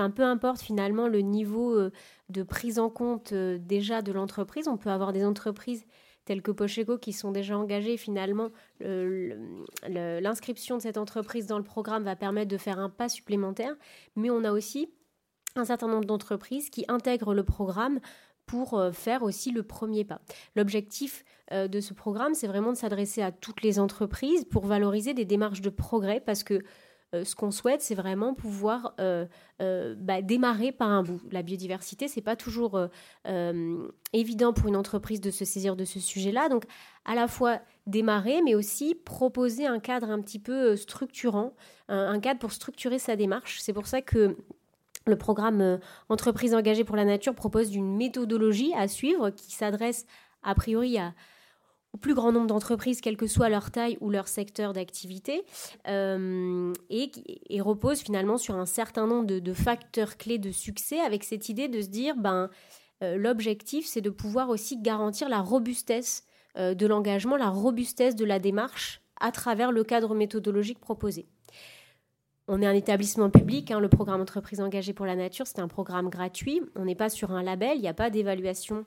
[0.08, 1.92] peu importe finalement le niveau euh,
[2.30, 5.84] de prise en compte déjà de l'entreprise, on peut avoir des entreprises
[6.24, 7.96] telles que Pocheco qui sont déjà engagées.
[7.96, 8.50] Finalement,
[9.88, 13.74] l'inscription de cette entreprise dans le programme va permettre de faire un pas supplémentaire.
[14.14, 14.92] Mais on a aussi
[15.56, 17.98] un certain nombre d'entreprises qui intègrent le programme
[18.50, 20.20] pour euh, faire aussi le premier pas.
[20.56, 25.14] L'objectif euh, de ce programme, c'est vraiment de s'adresser à toutes les entreprises pour valoriser
[25.14, 26.62] des démarches de progrès parce que
[27.14, 28.94] euh, ce qu'on souhaite, c'est vraiment pouvoir
[29.58, 31.20] bah, démarrer par un bout.
[31.30, 32.80] La biodiversité, c'est pas toujours
[34.12, 36.48] évident pour une entreprise de se saisir de ce sujet-là.
[36.48, 36.64] Donc,
[37.04, 41.54] à la fois démarrer, mais aussi proposer un cadre un petit peu structurant,
[41.88, 43.58] un cadre pour structurer sa démarche.
[43.60, 44.36] C'est pour ça que
[45.06, 50.06] le programme Entreprise engagée pour la nature propose une méthodologie à suivre qui s'adresse
[50.42, 51.12] a priori à,
[51.92, 55.44] au plus grand nombre d'entreprises, quelle que soit leur taille ou leur secteur d'activité,
[55.88, 57.10] euh, et,
[57.60, 61.80] repose finalement sur un certain nombre de, facteurs clés de succès, avec cette idée de
[61.80, 62.48] se dire, ben,
[63.02, 66.24] euh, l'objectif, c'est de pouvoir aussi garantir la robustesse
[66.56, 71.26] euh, de l'engagement, la robustesse de la démarche à travers le cadre méthodologique proposé.
[72.48, 75.68] On est un établissement public, hein, le programme Entreprise engagée pour la nature, c'est un
[75.68, 78.84] programme gratuit, on n'est pas sur un label, il n'y a pas d'évaluation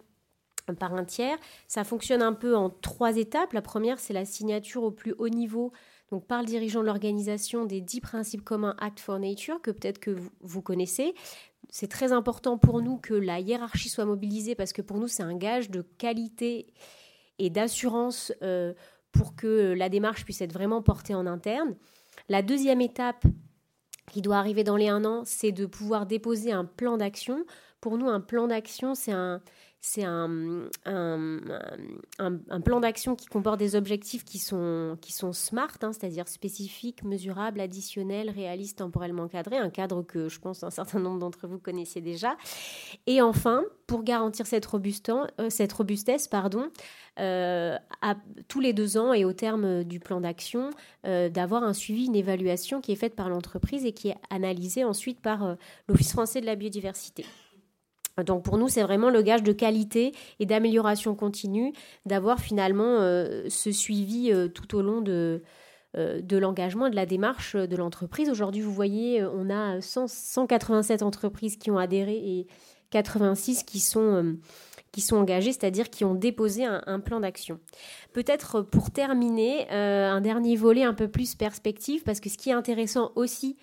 [0.72, 1.38] par un tiers.
[1.68, 3.54] Ça fonctionne un peu en trois étapes.
[3.54, 5.74] La première, c'est la signature au plus haut niveau,
[6.12, 10.00] donc par le dirigeant de l'organisation, des dix principes communs Act for Nature, que peut-être
[10.00, 11.14] que vous, connaissez.
[11.70, 15.24] C'est très important pour nous que la hiérarchie soit mobilisée parce que pour nous, c'est
[15.24, 16.74] un gage de qualité
[17.40, 18.74] et d'assurance euh,
[19.12, 21.76] pour que la démarche puisse être vraiment portée en interne.
[22.30, 23.26] La deuxième étape
[24.12, 27.46] qui doit arriver dans les un an, c'est de pouvoir déposer un plan d'action.
[27.82, 29.42] Pour nous, un plan d'action, c'est un,
[29.86, 30.70] c'est un,
[32.64, 37.60] plan d'action qui comporte des objectifs qui sont, qui sont smart, hein, c'est-à-dire spécifiques, mesurables,
[37.60, 42.00] additionnels, réalistes, temporellement cadrés, un cadre que je pense un certain nombre d'entre vous connaissiez
[42.00, 42.38] déjà.
[43.08, 46.70] Et enfin, pour garantir cette, euh, cette robustesse, pardon,
[47.20, 48.16] euh, à,
[48.48, 50.70] tous les deux ans et au terme du plan d'action,
[51.06, 54.86] euh, d'avoir un suivi, une évaluation qui est faite par l'entreprise et qui est analysée
[54.86, 55.58] ensuite par
[55.90, 57.26] l'Office français de la biodiversité.
[58.22, 61.74] Donc pour nous, c'est vraiment le gage de qualité et d'amélioration continue
[62.06, 65.42] d'avoir finalement euh, ce suivi euh, tout au long de,
[65.98, 68.30] euh, de l'engagement et de la démarche de l'entreprise.
[68.30, 72.48] Aujourd'hui, vous voyez, on a 187 entreprises qui ont adhéré et
[72.92, 74.38] 86 qui sont,
[74.92, 77.60] qui sont engagées, c'est-à-dire qui ont déposé un, plan d'action.
[78.14, 82.54] Peut-être pour terminer, un dernier volet un peu plus perspective, parce que ce qui est
[82.54, 83.58] intéressant aussi,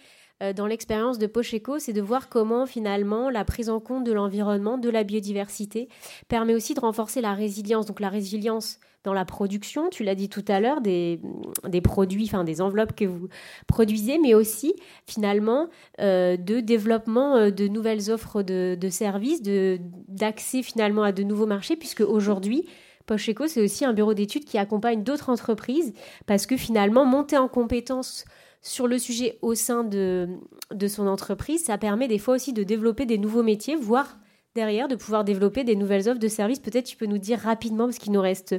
[0.57, 4.79] dans l'expérience de Pocheco, c'est de voir comment finalement la prise en compte de l'environnement,
[4.79, 5.89] de la biodiversité,
[6.29, 7.87] permet aussi de renforcer la résilience.
[7.87, 11.21] Donc la résilience dans la production, tu l'as dit tout à l'heure, des,
[11.67, 13.29] des, produits, enfin des enveloppes que vous
[13.67, 14.75] produisez, mais aussi
[15.07, 15.69] finalement
[16.01, 19.41] euh, de développement euh, de nouvelles offres de, de services,
[20.09, 22.67] d'accès finalement à de nouveaux marchés, puisque aujourd'hui,
[23.07, 25.95] Pocheco, c'est aussi un bureau d'études qui accompagne d'autres entreprises,
[26.27, 28.27] parce que finalement, monter en compétences
[28.63, 30.29] sur le sujet au sein de,
[30.73, 34.19] de son entreprise, ça permet des fois aussi de développer des nouveaux métiers, voire
[34.55, 36.59] derrière de pouvoir développer des nouvelles offres de services.
[36.59, 38.57] Peut-être tu peux nous dire rapidement, parce qu'il nous reste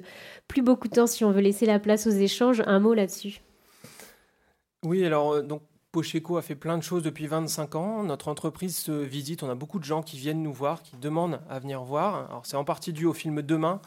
[0.48, 3.42] plus beaucoup de temps si on veut laisser la place aux échanges, un mot là-dessus.
[4.84, 5.62] Oui, alors euh, donc
[5.92, 8.04] Pocheco a fait plein de choses depuis 25 ans.
[8.04, 9.44] Notre entreprise se visite.
[9.44, 12.30] On a beaucoup de gens qui viennent nous voir, qui demandent à venir voir.
[12.30, 13.82] Alors c'est en partie dû au film Demain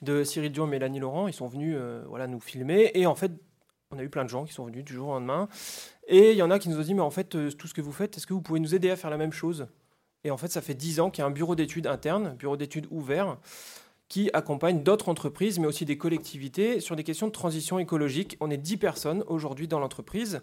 [0.00, 1.28] de Cyril Dion et Mélanie Laurent.
[1.28, 2.90] Ils sont venus euh, voilà, nous filmer.
[2.94, 3.32] Et en fait,
[3.92, 5.48] on a eu plein de gens qui sont venus du jour au lendemain.
[6.08, 7.74] Et il y en a qui nous ont dit, mais en fait, euh, tout ce
[7.74, 9.66] que vous faites, est-ce que vous pouvez nous aider à faire la même chose?
[10.24, 12.56] Et en fait, ça fait 10 ans qu'il y a un bureau d'études interne, bureau
[12.56, 13.38] d'études ouvert,
[14.08, 18.36] qui accompagne d'autres entreprises, mais aussi des collectivités sur des questions de transition écologique.
[18.40, 20.40] On est 10 personnes aujourd'hui dans l'entreprise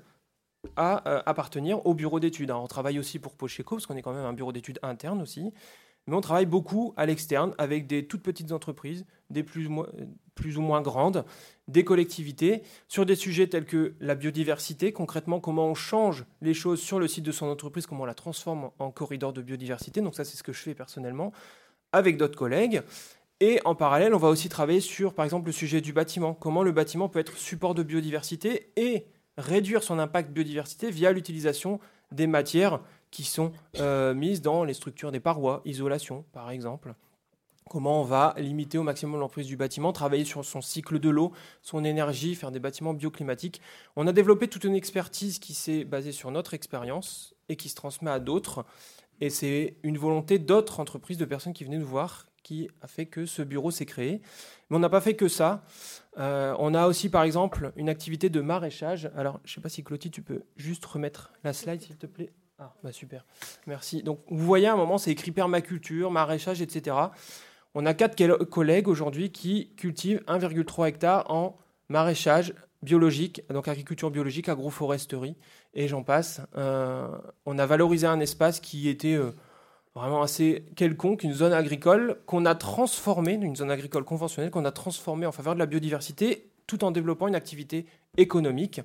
[0.76, 2.52] à euh, appartenir au bureau d'études.
[2.52, 5.54] On travaille aussi pour Pocheco, parce qu'on est quand même un bureau d'études interne aussi.
[6.08, 10.82] Mais on travaille beaucoup à l'externe avec des toutes petites entreprises, des plus ou moins
[10.82, 11.26] grandes,
[11.68, 16.82] des collectivités, sur des sujets tels que la biodiversité, concrètement comment on change les choses
[16.82, 20.02] sur le site de son entreprise, comment on la transforme en corridor de biodiversité.
[20.02, 21.32] Donc ça, c'est ce que je fais personnellement
[21.92, 22.82] avec d'autres collègues.
[23.42, 26.34] Et en parallèle, on va aussi travailler sur, par exemple, le sujet du bâtiment.
[26.34, 29.06] Comment le bâtiment peut être support de biodiversité et
[29.38, 31.80] réduire son impact biodiversité via l'utilisation
[32.12, 36.94] des matières qui sont euh, mises dans les structures des parois, isolation par exemple.
[37.70, 41.32] Comment on va limiter au maximum l'emprise du bâtiment, travailler sur son cycle de l'eau,
[41.62, 43.62] son énergie, faire des bâtiments bioclimatiques.
[43.96, 47.76] On a développé toute une expertise qui s'est basée sur notre expérience et qui se
[47.76, 48.66] transmet à d'autres.
[49.22, 53.06] Et c'est une volonté d'autres entreprises, de personnes qui venaient nous voir, qui a fait
[53.06, 54.22] que ce bureau s'est créé.
[54.70, 55.64] Mais on n'a pas fait que ça.
[56.18, 59.12] Euh, on a aussi, par exemple, une activité de maraîchage.
[59.16, 62.08] Alors, je ne sais pas si Clotilde, tu peux juste remettre la slide, s'il te
[62.08, 62.32] plaît.
[62.58, 63.26] Ah, bah super.
[63.68, 64.02] Merci.
[64.02, 66.96] Donc, vous voyez, à un moment, c'est écrit permaculture, maraîchage, etc.
[67.76, 74.50] On a quatre collègues aujourd'hui qui cultivent 1,3 hectares en maraîchage biologique, donc agriculture biologique,
[74.50, 75.36] agroforesterie,
[75.74, 76.42] et j'en passe.
[76.58, 77.08] Euh,
[77.46, 79.32] on a valorisé un espace qui était euh,
[79.96, 84.72] vraiment assez quelconque, une zone agricole qu'on a transformée, une zone agricole conventionnelle qu'on a
[84.72, 87.86] transformée en faveur de la biodiversité, tout en développant une activité
[88.18, 88.82] économique.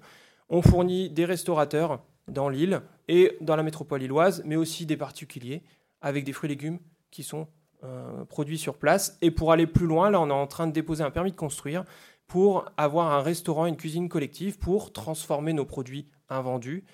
[0.49, 5.63] On fournit des restaurateurs dans l'île et dans la métropole illoise, mais aussi des particuliers
[6.01, 6.79] avec des fruits et légumes
[7.11, 7.47] qui sont
[7.85, 9.19] euh, produits sur place.
[9.23, 11.37] Et pour aller plus loin, là, on est en train de déposer un permis de
[11.37, 11.85] construire
[12.27, 16.85] pour avoir un restaurant, une cuisine collective, pour transformer nos produits invendus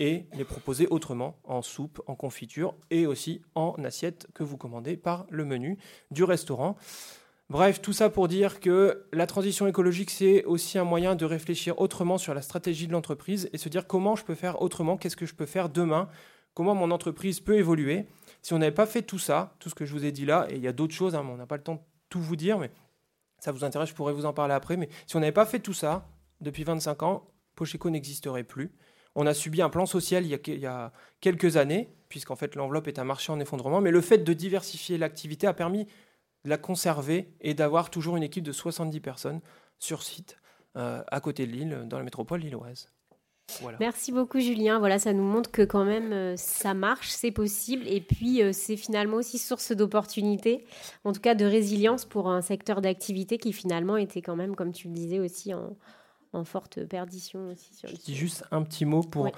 [0.00, 4.96] et les proposer autrement, en soupe, en confiture et aussi en assiette que vous commandez
[4.96, 5.78] par le menu
[6.10, 6.76] du restaurant.
[7.50, 11.80] Bref, tout ça pour dire que la transition écologique, c'est aussi un moyen de réfléchir
[11.80, 15.16] autrement sur la stratégie de l'entreprise et se dire comment je peux faire autrement, qu'est-ce
[15.16, 16.08] que je peux faire demain,
[16.54, 18.06] comment mon entreprise peut évoluer.
[18.42, 20.46] Si on n'avait pas fait tout ça, tout ce que je vous ai dit là,
[20.50, 22.36] et il y a d'autres choses, hein, on n'a pas le temps de tout vous
[22.36, 22.70] dire, mais
[23.38, 25.60] ça vous intéresse, je pourrais vous en parler après, mais si on n'avait pas fait
[25.60, 26.08] tout ça,
[26.40, 28.72] depuis 25 ans, Pocheco n'existerait plus.
[29.14, 32.98] On a subi un plan social il y a, quelques années, puisqu'en fait l'enveloppe est
[32.98, 35.86] un marché en effondrement, mais le fait de diversifier l'activité a permis
[36.44, 39.40] la conserver et d'avoir toujours une équipe de 70 personnes
[39.78, 40.38] sur site
[40.76, 42.88] euh, à côté de Lille, dans la métropole lilloise.
[43.78, 44.78] Merci beaucoup Julien.
[44.78, 48.52] Voilà, ça nous montre que quand même euh, ça marche, c'est possible et puis euh,
[48.52, 50.64] c'est finalement aussi source d'opportunités,
[51.04, 54.72] en tout cas de résilience pour un secteur d'activité qui finalement était quand même, comme
[54.72, 57.74] tu le disais aussi, en, forte perdition aussi.
[57.74, 59.30] Sur Je dis juste un petit mot pour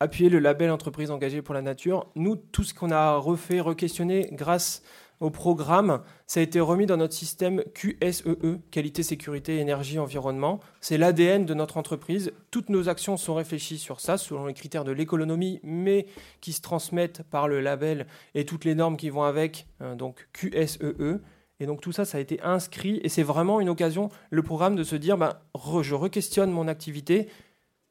[0.00, 2.06] appuyer le label entreprise engagée pour la nature.
[2.14, 4.82] Nous, tout ce qu'on a refait, re-questionné grâce
[5.20, 10.60] au programme, ça a été remis dans notre système QSEE, e, qualité, sécurité, énergie, environnement.
[10.80, 12.32] C'est l'ADN de notre entreprise.
[12.50, 16.06] Toutes nos actions sont réfléchies sur ça, selon les critères de l'économie, mais
[16.40, 20.28] qui se transmettent par le label et toutes les normes qui vont avec, hein, donc
[20.32, 20.78] QSEE.
[20.82, 21.20] E.
[21.60, 24.76] Et donc tout ça, ça a été inscrit et c'est vraiment une occasion, le programme,
[24.76, 25.36] de se dire, ben,
[25.82, 27.28] je re-questionne mon activité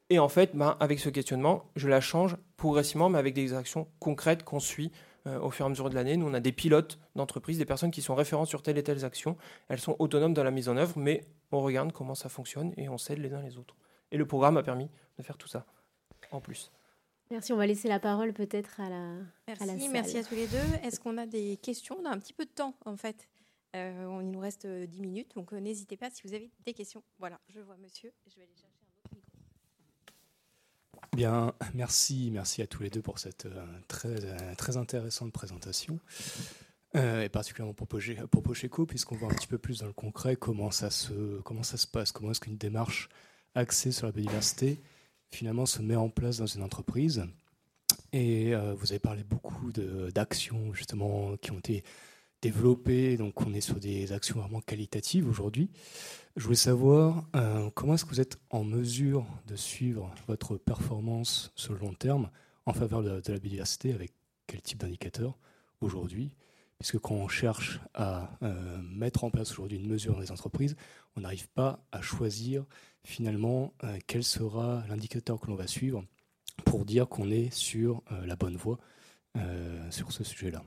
[0.10, 3.88] et en fait, ben, avec ce questionnement, je la change progressivement, mais avec des actions
[4.00, 4.92] concrètes qu'on suit
[5.42, 6.18] au fur et à mesure de l'année.
[6.18, 9.04] Nous, on a des pilotes d'entreprise, des personnes qui sont référentes sur telle et telle
[9.04, 9.38] action.
[9.70, 12.90] Elles sont autonomes dans la mise en œuvre, mais on regarde comment ça fonctionne et
[12.90, 13.76] on s'aide les uns les autres.
[14.12, 15.66] Et le programme a permis de faire tout ça
[16.32, 16.72] en plus.
[17.30, 19.16] Merci, on va laisser la parole peut-être à la,
[19.48, 20.58] merci, Merci à tous les deux.
[20.84, 21.98] Est-ce qu'on a des questions?
[22.02, 23.28] On a un petit peu de temps en fait.
[23.76, 27.04] Euh, il nous reste 10 euh, minutes, donc n'hésitez pas si vous avez des questions.
[27.20, 28.77] Voilà, je vois monsieur, je vais aller chercher.
[31.16, 36.00] Bien, merci, merci à tous les deux pour cette euh, très, euh, très intéressante présentation.
[36.96, 40.36] Euh, et particulièrement pour, pour Pocheco, puisqu'on voit un petit peu plus dans le concret
[40.36, 43.10] comment ça se, comment ça se passe, comment est-ce qu'une démarche
[43.56, 44.80] axée sur la biodiversité
[45.30, 47.26] finalement se met en place dans une entreprise.
[48.14, 49.74] Et vous avez parlé beaucoup
[50.14, 51.84] d'actions justement qui ont été
[52.42, 55.70] développées, donc on est sur des actions vraiment qualitatives aujourd'hui.
[56.36, 61.52] Je voulais savoir euh, comment est-ce que vous êtes en mesure de suivre votre performance
[61.56, 62.30] sur le long terme
[62.66, 63.94] en faveur de, la biodiversité?
[63.94, 64.14] Avec
[64.46, 65.38] quel type d'indicateur
[65.82, 66.32] aujourd'hui?
[66.78, 70.76] Puisque quand on cherche à euh, mettre en place aujourd'hui une mesure dans les entreprises,
[71.16, 72.66] on n'arrive pas à choisir
[73.04, 76.06] finalement euh, quel sera l'indicateur que l'on va suivre
[76.66, 78.80] pour dire qu'on est sur la bonne voie
[79.92, 80.64] sur ce sujet-là.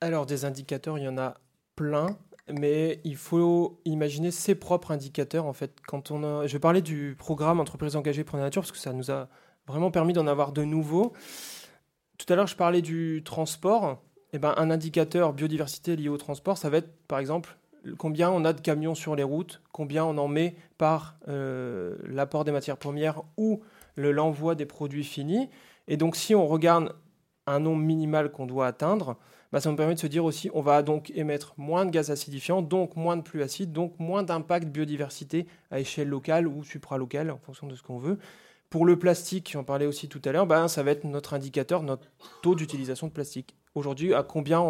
[0.00, 1.34] Alors des indicateurs, il y en a
[1.76, 5.72] plein mais il faut imaginer ses propres indicateurs en fait.
[5.86, 6.46] Quand on a...
[6.46, 9.28] Je vais parler du programme Entreprises engagées pour la nature parce que ça nous a
[9.66, 11.12] vraiment permis d'en avoir de nouveaux.
[12.18, 14.02] Tout à l'heure, je parlais du transport.
[14.32, 17.56] Eh ben, un indicateur biodiversité lié au transport, ça va être par exemple
[17.98, 22.44] combien on a de camions sur les routes, combien on en met par euh, l'apport
[22.44, 23.60] des matières premières ou
[23.96, 25.50] l'envoi des produits finis.
[25.88, 26.94] Et donc, si on regarde
[27.46, 29.16] un nombre minimal qu'on doit atteindre,
[29.52, 32.10] bah, ça nous permet de se dire aussi on va donc émettre moins de gaz
[32.10, 37.30] acidifiants, donc moins de pluie acide, donc moins d'impact biodiversité à échelle locale ou supralocale
[37.30, 38.18] en fonction de ce qu'on veut.
[38.70, 41.82] Pour le plastique, j'en parlais aussi tout à l'heure, bah, ça va être notre indicateur,
[41.82, 42.08] notre
[42.42, 43.54] taux d'utilisation de plastique.
[43.74, 44.60] Aujourd'hui, à combien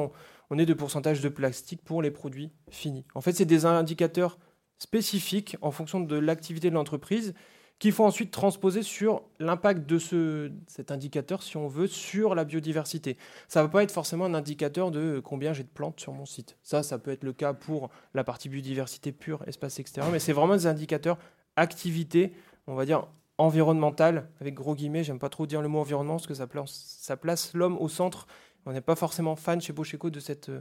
[0.51, 3.05] on est de pourcentage de plastique pour les produits finis?
[3.15, 4.39] En fait, c'est des indicateurs
[4.79, 7.35] spécifiques en fonction de l'activité de l'entreprise
[7.83, 12.45] qu'il faut ensuite transposer sur l'impact de ce, cet indicateur, si on veut, sur la
[12.45, 13.17] biodiversité.
[13.49, 16.25] Ça ne va pas être forcément un indicateur de combien j'ai de plantes sur mon
[16.25, 16.57] site.
[16.63, 20.33] Ça, ça peut être le cas pour la partie biodiversité pure, espace extérieur, mais c'est
[20.33, 21.19] vraiment des indicateurs
[21.57, 22.35] activité,
[22.69, 26.29] on va dire environnementale, avec gros guillemets, j'aime pas trop dire le mot environnement, parce
[26.29, 28.29] que ça place, l'homme au centre.
[28.65, 30.53] On n'est pas forcément fan chez Bocheco de cette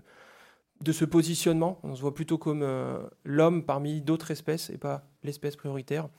[0.82, 1.80] de ce positionnement.
[1.84, 6.10] On se voit plutôt comme euh, l'homme parmi d'autres espèces et pas l'espèce prioritaire.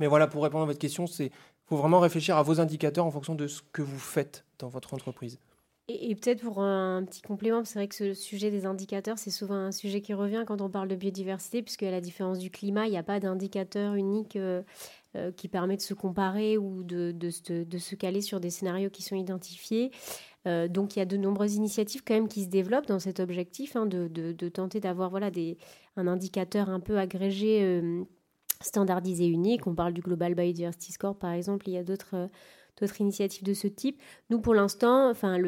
[0.00, 1.30] Mais voilà, pour répondre à votre question, c'est
[1.66, 4.92] faut vraiment réfléchir à vos indicateurs en fonction de ce que vous faites dans votre
[4.94, 5.38] entreprise.
[5.88, 9.54] Et, peut-être pour un petit complément, c'est vrai que ce sujet des indicateurs, c'est souvent
[9.54, 12.86] un sujet qui revient quand on parle de biodiversité, puisque à la différence du climat,
[12.86, 14.62] il n'y a pas d'indicateur unique euh,
[15.14, 19.16] euh, qui permet de se comparer ou de, se caler sur des scénarios qui sont
[19.16, 19.90] identifiés.
[20.46, 23.20] Euh, donc il y a de nombreuses initiatives quand même qui se développent dans cet
[23.20, 25.30] objectif hein, de, tenter d'avoir voilà,
[25.96, 27.82] un indicateur un peu agrégé
[28.64, 29.66] standardisé unique.
[29.66, 31.68] On parle du Global Biodiversity Score, par exemple.
[31.68, 34.00] Il y a d'autres euh, initiatives de ce type.
[34.30, 35.38] Nous, pour l'instant, enfin,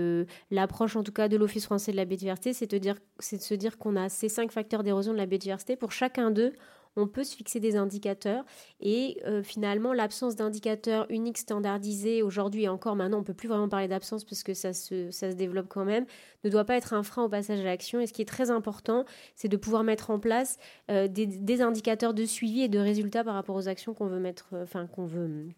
[0.51, 3.79] l'approche en tout cas de l'Office français de la biodiversité, c'est de, de se dire
[3.79, 5.77] qu'on a ces cinq facteurs d'érosion de la biodiversité.
[5.77, 6.53] Pour chacun d'eux,
[6.97, 8.45] on peut se fixer des indicateurs.
[8.81, 13.69] Et euh, finalement l'absence d'indicateurs uniques standardisés aujourd'hui et encore maintenant on peut plus vraiment
[13.69, 16.07] parler d'absence parce que ça se, développe quand même
[16.45, 18.01] ne doit pas être un frein au passage à l'action.
[18.01, 20.59] Et ce qui est très important c'est de pouvoir mettre en place
[20.91, 24.21] euh, des, des, indicateurs de suivi et de résultats par rapport aux actions qu'on veut
[24.21, 25.49] mettre euh, enfin qu'on veut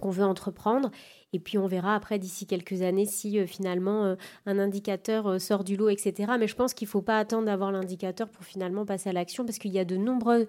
[0.00, 0.90] qu'on veut entreprendre.
[1.32, 5.38] Et puis on verra après d'ici quelques années si euh, finalement euh, un indicateur euh,
[5.38, 6.32] sort du lot, etc.
[6.38, 9.44] Mais je pense qu'il ne faut pas attendre d'avoir l'indicateur pour finalement passer à l'action
[9.44, 10.46] parce qu'il y a de nombreux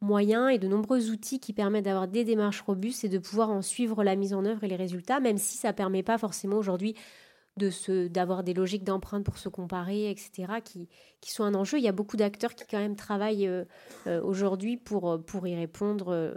[0.00, 3.62] moyens et de nombreux outils qui permettent d'avoir des démarches robustes et de pouvoir en
[3.62, 6.56] suivre la mise en œuvre et les résultats, même si ça ne permet pas forcément
[6.56, 6.94] aujourd'hui
[7.56, 10.90] de se, d'avoir des logiques d'empreinte pour se comparer, etc., qui,
[11.22, 11.78] qui sont un enjeu.
[11.78, 13.50] Il y a beaucoup d'acteurs qui quand même travaillent
[14.22, 16.34] aujourd'hui pour, pour y répondre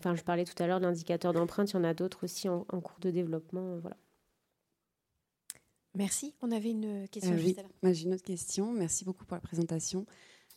[0.00, 2.64] Enfin, je parlais tout à l'heure d'indicateurs d'empreinte, il y en a d'autres aussi en,
[2.64, 3.74] cours de développement.
[3.74, 3.98] Euh, voilà.
[5.94, 6.34] Merci.
[6.40, 7.94] On avait une question euh, juste oui.
[7.94, 8.72] J'ai une autre question.
[8.72, 10.06] Merci beaucoup pour la présentation.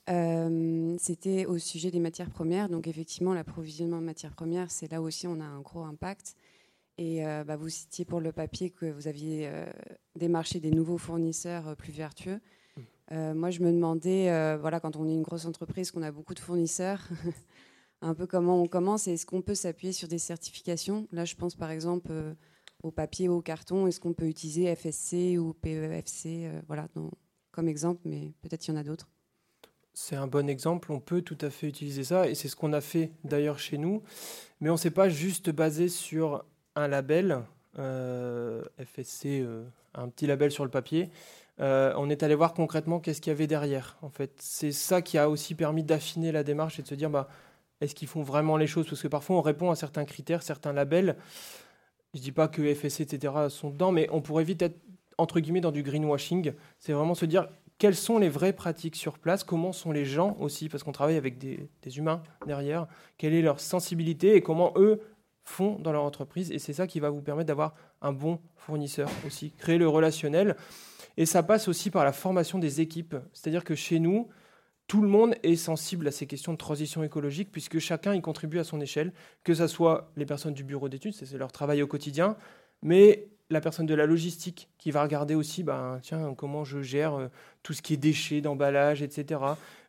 [0.09, 2.69] Euh, c'était au sujet des matières premières.
[2.69, 6.35] Donc, effectivement, l'approvisionnement en matières premières, c'est là aussi on a un gros impact.
[6.97, 9.51] Et bah, vous citiez pour le papier que vous aviez
[10.15, 12.39] démarché des nouveaux fournisseurs plus vertueux.
[13.09, 13.33] Mmh.
[13.33, 14.25] moi, je me demandais,
[14.57, 17.09] voilà, quand on est une grosse entreprise, qu'on a beaucoup de fournisseurs,
[18.03, 21.35] un peu comment on commence et est-ce qu'on peut s'appuyer sur des certifications Là, je
[21.35, 22.33] pense par exemple euh,
[22.83, 23.87] au papier ou au carton.
[23.87, 26.87] Est-ce qu'on peut utiliser FSC ou PEFC euh, Voilà,
[27.51, 29.09] comme exemple, mais peut-être il y en a d'autres.
[29.93, 32.73] C'est un bon exemple, on peut tout à fait utiliser ça et c'est ce qu'on
[32.73, 34.01] a fait d'ailleurs chez nous.
[34.59, 36.43] Mais on ne s'est pas juste basé sur
[36.75, 37.41] un label,
[37.77, 39.45] euh, FSC,
[39.93, 41.09] un petit label sur le papier.
[41.59, 43.97] on est allé voir concrètement qu'est-ce qu'il y avait derrière.
[44.01, 47.11] En fait, c'est ça qui a aussi permis d'affiner la démarche et de se dire
[47.11, 47.29] bah,
[47.83, 48.87] est-ce qu'ils font vraiment les choses?
[48.87, 51.17] Parce que parfois, on répond à certains critères, certains labels.
[52.13, 53.33] Je ne dis pas que FSC, etc.
[53.49, 54.79] sont dedans, mais on pourrait vite être,
[55.17, 56.53] entre guillemets, dans du greenwashing.
[56.79, 60.37] C'est vraiment se dire quelles sont les vraies pratiques sur place, comment sont les gens
[60.39, 65.01] aussi, parce qu'on travaille avec des, humains derrière, quelle est leur sensibilité et comment eux
[65.43, 66.51] font dans leur entreprise?
[66.51, 70.55] Et c'est ça qui va vous permettre d'avoir un bon fournisseur aussi, créer le relationnel.
[71.17, 73.15] Et ça passe aussi par la formation des équipes.
[73.33, 74.29] C'est-à-dire que chez nous,
[74.87, 78.59] tout le monde est sensible à ces questions de transition écologique puisque chacun y contribue
[78.59, 79.13] à son échelle,
[79.43, 82.35] que ce soit les personnes du bureau d'études, c'est leur travail au quotidien,
[82.81, 87.13] mais la personne de la logistique qui va regarder aussi ben, tiens, comment je gère
[87.13, 87.27] euh,
[87.61, 89.39] tout ce qui est déchets, d'emballage, etc.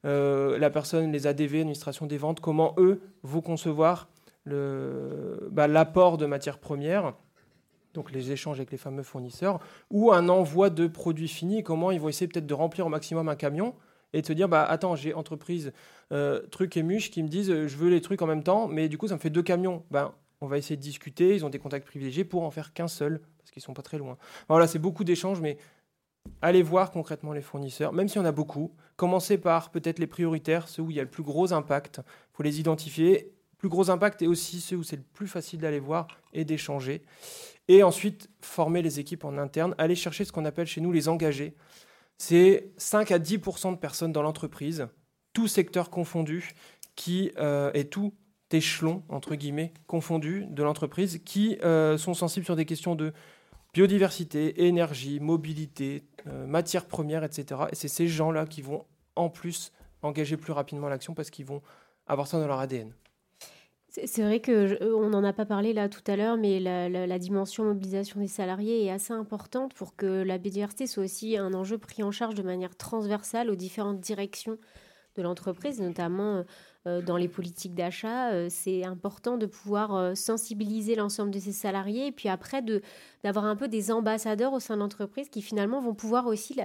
[0.05, 4.09] Euh, la personne, les ADV, administration des ventes, comment eux vont concevoir
[4.47, 7.15] ben, l'apport de matières premières
[7.95, 12.01] donc les échanges avec les fameux fournisseurs, ou un envoi de produits finis, comment ils
[12.01, 13.75] vont essayer peut-être de remplir au maximum un camion,
[14.15, 15.73] et de se dire bah attends j'ai entreprise
[16.13, 18.69] euh, truc et muche qui me disent euh, je veux les trucs en même temps
[18.69, 19.85] mais du coup ça me fait deux camions.
[19.91, 21.35] Ben on va essayer de discuter.
[21.35, 23.99] Ils ont des contacts privilégiés pour en faire qu'un seul parce qu'ils sont pas très
[23.99, 24.17] loin.
[24.49, 25.59] Voilà c'est beaucoup d'échanges mais
[26.41, 28.73] allez voir concrètement les fournisseurs même s'il y en a beaucoup.
[28.97, 32.01] Commencez par peut-être les prioritaires ceux où il y a le plus gros impact.
[32.33, 33.33] Faut les identifier.
[33.59, 37.03] Plus gros impact et aussi ceux où c'est le plus facile d'aller voir et d'échanger.
[37.67, 39.75] Et ensuite former les équipes en interne.
[39.79, 41.57] Aller chercher ce qu'on appelle chez nous les engagés
[42.19, 44.89] c'est 5 à 10% de personnes dans l'entreprise,
[45.33, 46.53] tout secteur confondu,
[46.97, 48.15] qui euh, et tout
[48.51, 53.13] échelon entre guillemets confondu de l'entreprise, qui euh, sont sensibles sur des questions de
[53.73, 57.63] biodiversité, énergie, mobilité, euh, matières premières, etc.
[57.73, 58.85] Et c'est ces gens-là qui vont
[59.17, 61.63] en plus engager plus rapidement l'action parce qu'ils vont
[62.07, 62.93] avoir ça dans leur ADN.
[64.03, 67.63] C'est vrai que euh, n'en a pas parlé là tout à l'heure, mais la, dimension
[67.65, 72.03] mobilisation des salariés est assez importante pour que la biodiversité soit aussi un enjeu pris
[72.03, 74.59] en charge de manière transversale aux différentes directions
[75.15, 76.43] de l'entreprise, notamment euh,
[76.89, 78.51] euh, dans les politiques d'achat.
[78.51, 82.83] c'est important de pouvoir sensibiliser l'ensemble de ces salariés et puis après de
[83.23, 86.57] d'avoir un peu des ambassadeurs au sein de l'entreprise qui finalement vont pouvoir aussi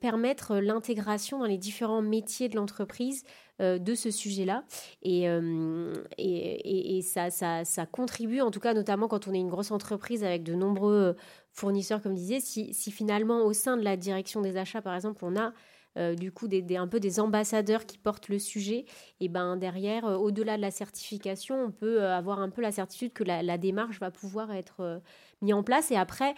[0.00, 3.24] permettre l'intégration dans les différents métiers de l'entreprise
[3.60, 4.64] de ce sujet-là.
[5.06, 9.48] Euh, et, et, ça, ça, ça, contribue, en tout cas, notamment quand on est une
[9.48, 11.16] grosse entreprise avec de nombreux
[11.52, 14.94] fournisseurs, comme je disais, si, si finalement au sein de la direction des achats, par
[14.94, 15.52] exemple, on a
[15.96, 18.84] euh, du coup des, un peu des ambassadeurs qui portent le sujet,
[19.20, 23.24] et ben derrière, au-delà de la certification, on peut avoir un peu la certitude que
[23.24, 25.00] la, la démarche va pouvoir être
[25.40, 25.90] mise en place.
[25.90, 26.34] Et après,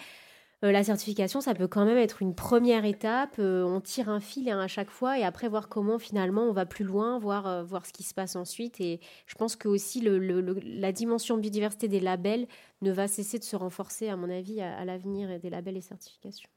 [0.65, 3.37] euh, la certification, ça peut quand même être une première étape.
[3.39, 6.67] Euh, on tire un fil à chaque fois et après voir comment finalement on va
[6.67, 8.81] plus loin, voir, euh, voir ce qui se passe ensuite.
[8.81, 12.49] Et je pense que aussi le, la dimension biodiversité des labels
[12.83, 16.51] ne va cesser de se renforcer, à mon avis, à, l'avenir des labels et certifications.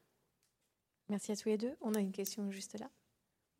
[1.08, 1.74] Merci à tous les deux.
[1.80, 2.90] On a une question juste là.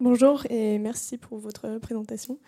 [0.00, 2.40] Bonjour et merci pour votre présentation.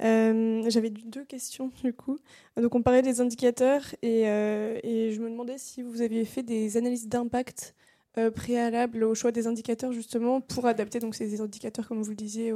[0.00, 2.18] Euh, j'avais deux questions du coup.
[2.56, 6.42] Donc on parlait des indicateurs et, euh, et, je me demandais si vous aviez fait
[6.42, 7.74] des analyses d'impact
[8.18, 12.16] euh, préalables au choix des indicateurs justement pour adapter donc ces indicateurs comme vous le
[12.16, 12.52] disiez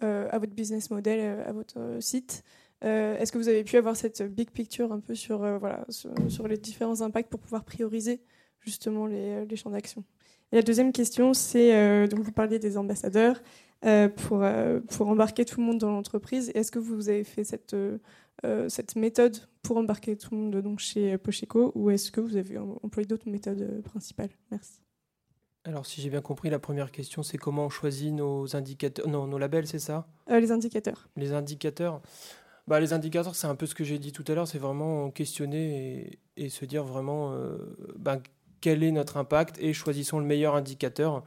[0.00, 2.42] à votre business model, à votre site.
[2.82, 5.84] Est-ce que vous avez pu avoir cette big picture un peu sur, voilà,
[6.28, 8.22] sur, les différents impacts pour pouvoir prioriser
[8.60, 10.02] justement les, les champs d'action?
[10.52, 13.42] Et la deuxième question, c'est, donc vous parliez des ambassadeurs,
[14.16, 14.44] pour,
[14.88, 16.50] pour embarquer tout le monde dans l'entreprise.
[16.54, 17.74] Est-ce que vous avez fait cette,
[18.68, 22.58] cette méthode pour embarquer tout le monde donc, chez Pocheco ou est-ce que vous avez
[22.58, 24.30] employé d'autres méthodes principales?
[24.50, 24.80] Merci.
[25.64, 29.26] Alors, si j'ai bien compris, la première question, c'est comment on choisit nos indicateurs, non,
[29.26, 30.06] nos labels, c'est ça?
[30.30, 31.08] Euh, Les indicateurs.
[31.16, 32.00] Les indicateurs.
[32.66, 35.10] Bah, les indicateurs, c'est un peu ce que j'ai dit tout à l'heure, c'est vraiment
[35.10, 37.58] questionner et, se dire vraiment euh,
[37.98, 38.18] bah,
[38.62, 41.24] quel est notre impact et choisissons le meilleur indicateur.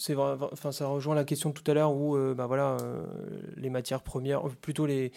[0.00, 2.78] C'est enfin, ça rejoint la question de tout à l'heure où euh, bah, voilà,
[3.56, 5.12] les matières premières, plutôt les,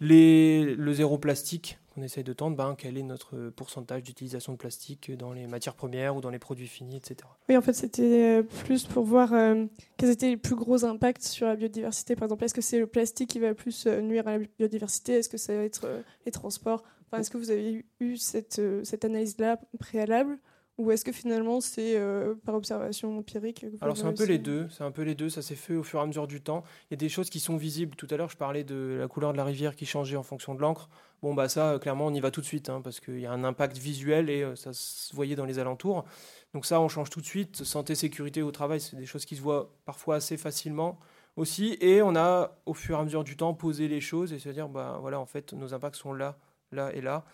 [0.00, 4.58] les, le zéro plastique, on essaye de tendre, ben, quel est notre pourcentage d'utilisation de
[4.58, 7.16] plastique dans les matières premières ou dans les produits finis, etc.
[7.48, 11.22] Oui, en fait, c'était euh, plus pour voir euh, quels étaient les plus gros impacts
[11.22, 12.16] sur la biodiversité.
[12.16, 15.14] Par exemple, est-ce que c'est le plastique qui va plus euh, nuire à la biodiversité?
[15.14, 15.86] Est-ce que ça va être
[16.24, 16.82] les transports?
[17.06, 20.38] Enfin, Est-ce que vous avez eu cette, cette analyse-là préalable?
[20.80, 24.66] Ou est-ce que finalement c'est euh, par observation empirique Alors c'est un peu les deux,
[24.70, 26.64] c'est un peu les deux, ça s'est fait au fur et à mesure du temps.
[26.90, 27.96] Il y a des choses qui sont visibles.
[27.96, 30.54] Tout à l'heure je parlais de la couleur de la rivière qui changeait en fonction
[30.54, 30.88] de l'encre.
[31.22, 33.32] Bon bah ça clairement on y va tout de suite hein, parce qu'il y a
[33.32, 36.06] un impact visuel et euh, ça se voyait dans les alentours.
[36.54, 37.62] Donc ça on change tout de suite.
[37.62, 40.98] Santé, sécurité au travail, c'est des choses qui se voient parfois assez facilement
[41.36, 41.76] aussi.
[41.80, 44.48] Et on a au fur et à mesure du temps posé les choses et se
[44.48, 46.38] dire bah voilà en fait nos impacts sont là,
[46.72, 47.24] là et là.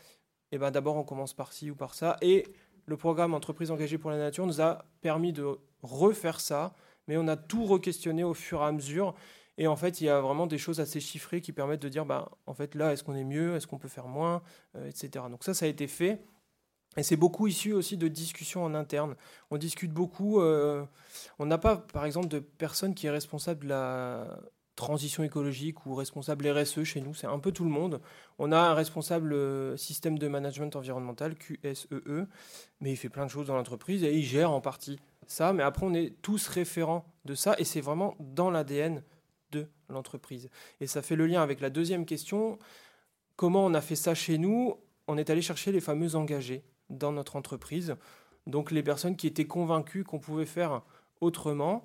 [0.53, 2.45] Et ben d'abord on commence par ci ou par ça et
[2.87, 6.75] le programme Entreprise engagée pour la nature nous a permis de refaire ça,
[7.09, 9.15] mais on a tout re-questionné au fur et à mesure.
[9.59, 12.05] Et en fait, il y a vraiment des choses assez chiffrées qui permettent de dire,
[12.05, 14.43] bah, en fait, là, est-ce qu'on est mieux, est-ce qu'on peut faire moins,
[14.77, 15.25] euh, etc.
[15.31, 16.21] Donc ça, ça a été fait.
[16.97, 19.17] Et c'est beaucoup issu aussi de discussions en interne.
[19.51, 20.41] On discute beaucoup.
[20.41, 20.85] Euh,
[21.39, 24.39] on n'a pas, par exemple, de personne qui est responsable de la
[24.77, 28.01] transition écologique ou responsable RSE chez nous, c'est un peu tout le monde.
[28.39, 32.27] On a un responsable euh, système de management environnemental, QSEE, e,
[32.81, 35.53] mais il fait plein de choses dans l'entreprise et il gère en partie ça.
[35.53, 39.03] Mais après, on est tous référents de ça et c'est vraiment dans l'ADN
[39.51, 40.51] de l'entreprise.
[40.81, 42.59] Et ça fait le lien avec la deuxième question.
[43.37, 44.77] Comment on a fait ça chez nous?
[45.09, 47.97] On est allé chercher les fameux engagés dans notre entreprise,
[48.47, 50.83] donc les personnes qui étaient convaincues qu'on pouvait faire
[51.21, 51.85] autrement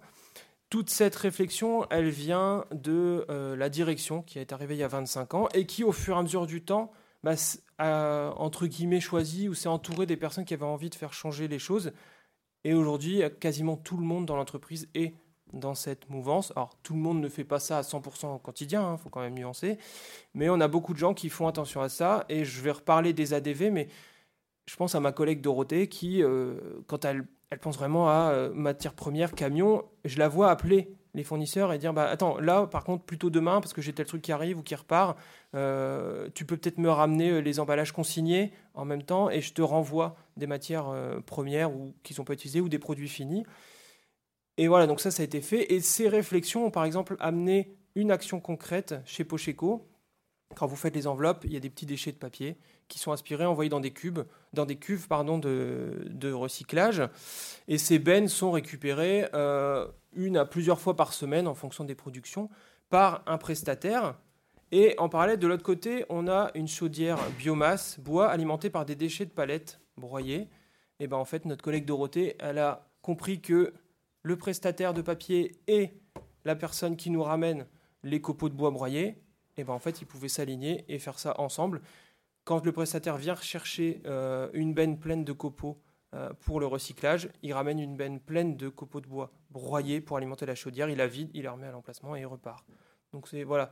[0.71, 4.87] toute cette réflexion, elle vient de euh, la direction qui est arrivée il y a
[4.87, 6.93] 25 ans et qui, au fur et à mesure du temps,
[7.23, 7.33] bah,
[7.77, 11.49] a, entre guillemets, choisi ou s'est entouré des personnes qui avaient envie de faire changer
[11.49, 11.91] les choses.
[12.63, 15.13] Et aujourd'hui, quasiment tout le monde dans l'entreprise est
[15.51, 16.53] dans cette mouvance.
[16.55, 19.09] Alors, tout le monde ne fait pas ça à 100% au quotidien, il hein, faut
[19.09, 19.77] quand même nuancer.
[20.33, 22.23] Mais on a beaucoup de gens qui font attention à ça.
[22.29, 23.89] Et je vais reparler des ADV, mais
[24.67, 28.51] je pense à ma collègue Dorothée qui, euh, quand elle elle pense vraiment à euh,
[28.53, 29.83] matière première, camion.
[30.05, 33.59] Je la vois appeler les fournisseurs et dire bah attends là par contre plutôt demain
[33.59, 35.19] parce que j'ai tel truc qui arrive ou qui repart
[35.55, 39.51] euh, tu peux peut-être me ramener euh, les emballages consignés en même temps et je
[39.51, 40.87] te renvoie des matières
[41.25, 43.43] premières ou qui sont pas utilisées ou des produits finis.
[44.57, 45.73] Et voilà donc ça ça a été fait.
[45.73, 49.89] Et ces réflexions ont par exemple amené une action concrète chez Pocheco.
[50.55, 52.57] Quand vous faites les enveloppes il y a des petits déchets de papier
[52.91, 54.19] qui sont aspirés, envoyés dans des cubes,
[54.53, 57.01] dans des cuves pardon, de, de recyclage.
[57.67, 61.95] Et ces bennes sont récupérées euh, une à plusieurs fois par semaine en fonction des
[61.95, 62.49] productions
[62.89, 64.15] par un prestataire.
[64.73, 68.95] Et en parallèle, de l'autre côté, on a une chaudière biomasse, bois, alimentée par des
[68.95, 70.49] déchets de palettes broyés.
[70.99, 73.73] Et ben en fait, notre collègue Dorothée, elle a compris que
[74.23, 75.91] le prestataire de papier et
[76.45, 77.65] la personne qui nous ramène
[78.03, 79.15] les copeaux de bois broyés,
[79.57, 81.81] et ben en fait, ils pouvaient s'aligner et faire ça ensemble
[82.43, 85.81] quand le prestataire vient chercher euh, une benne pleine de copeaux
[86.13, 90.17] euh, pour le recyclage, il ramène une benne pleine de copeaux de bois broyés pour
[90.17, 92.65] alimenter la chaudière, il la vide, il la remet à l'emplacement et il repart.
[93.13, 93.71] Donc c'est voilà,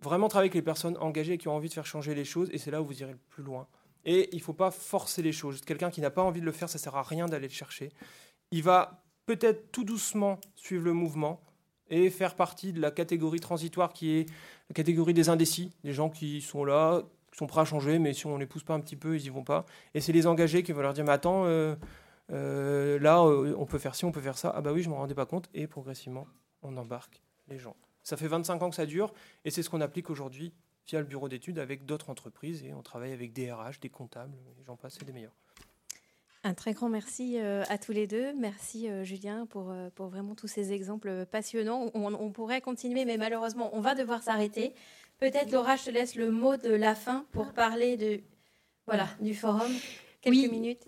[0.00, 2.58] vraiment travailler avec les personnes engagées qui ont envie de faire changer les choses et
[2.58, 3.66] c'est là où vous irez le plus loin.
[4.04, 5.60] Et il ne faut pas forcer les choses.
[5.60, 7.52] Quelqu'un qui n'a pas envie de le faire, ça ne sert à rien d'aller le
[7.52, 7.90] chercher.
[8.50, 11.40] Il va peut-être tout doucement suivre le mouvement
[11.88, 14.28] et faire partie de la catégorie transitoire qui est
[14.70, 17.02] la catégorie des indécis, des gens qui sont là,
[17.32, 19.28] sont prêts à changer, mais si on les pousse pas un petit peu, ils y
[19.28, 19.64] vont pas.
[19.94, 21.74] Et c'est les engagés qui vont leur dire, mais attends, euh,
[22.30, 24.52] euh, là, euh, on peut faire ci, on peut faire ça.
[24.54, 25.48] Ah bah oui, je m'en rendais pas compte.
[25.54, 26.26] Et progressivement,
[26.62, 27.76] on embarque les gens.
[28.02, 29.12] Ça fait 25 ans que ça dure,
[29.44, 30.52] et c'est ce qu'on applique aujourd'hui
[30.86, 34.36] via le bureau d'études avec d'autres entreprises, et on travaille avec des RH, des comptables,
[34.66, 35.36] j'en passe, c'est des meilleurs.
[36.42, 38.32] Un très grand merci à tous les deux.
[38.34, 41.92] Merci Julien pour, pour vraiment tous ces exemples passionnants.
[41.94, 44.74] On, on pourrait continuer, mais malheureusement, on va devoir s'arrêter.
[45.22, 48.18] Peut-être Laura, je te laisse le mot de la fin pour parler de,
[48.88, 49.70] voilà, du forum.
[50.20, 50.82] Quelques minutes.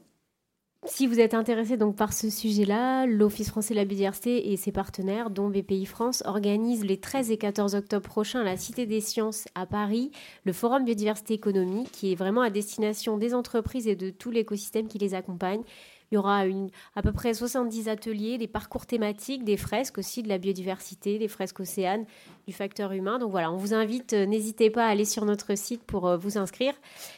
[0.86, 4.72] si vous êtes intéressé donc par ce sujet-là, l'Office français de la biodiversité et ses
[4.72, 9.00] partenaires, dont BPI France, organisent les 13 et 14 octobre prochains à la Cité des
[9.00, 10.10] Sciences à Paris
[10.42, 14.88] le Forum Biodiversité Économie, qui est vraiment à destination des entreprises et de tout l'écosystème
[14.88, 15.62] qui les accompagne.
[16.10, 20.22] Il y aura une, à peu près 70 ateliers, des parcours thématiques, des fresques aussi
[20.22, 22.04] de la biodiversité, des fresques océanes,
[22.46, 23.18] du facteur humain.
[23.18, 26.16] Donc voilà, on vous invite, euh, n'hésitez pas à aller sur notre site pour euh,
[26.16, 26.74] vous inscrire.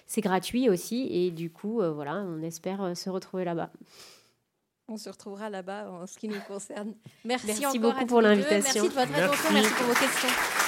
[0.07, 3.71] C'est gratuit aussi et du coup, euh, voilà, on espère se retrouver là-bas.
[4.89, 6.95] On se retrouvera là-bas en ce qui nous concerne.
[7.25, 8.85] Merci, Merci encore beaucoup à pour tous l'invitation.
[8.85, 10.66] Merci de votre attention, merci pour vos questions.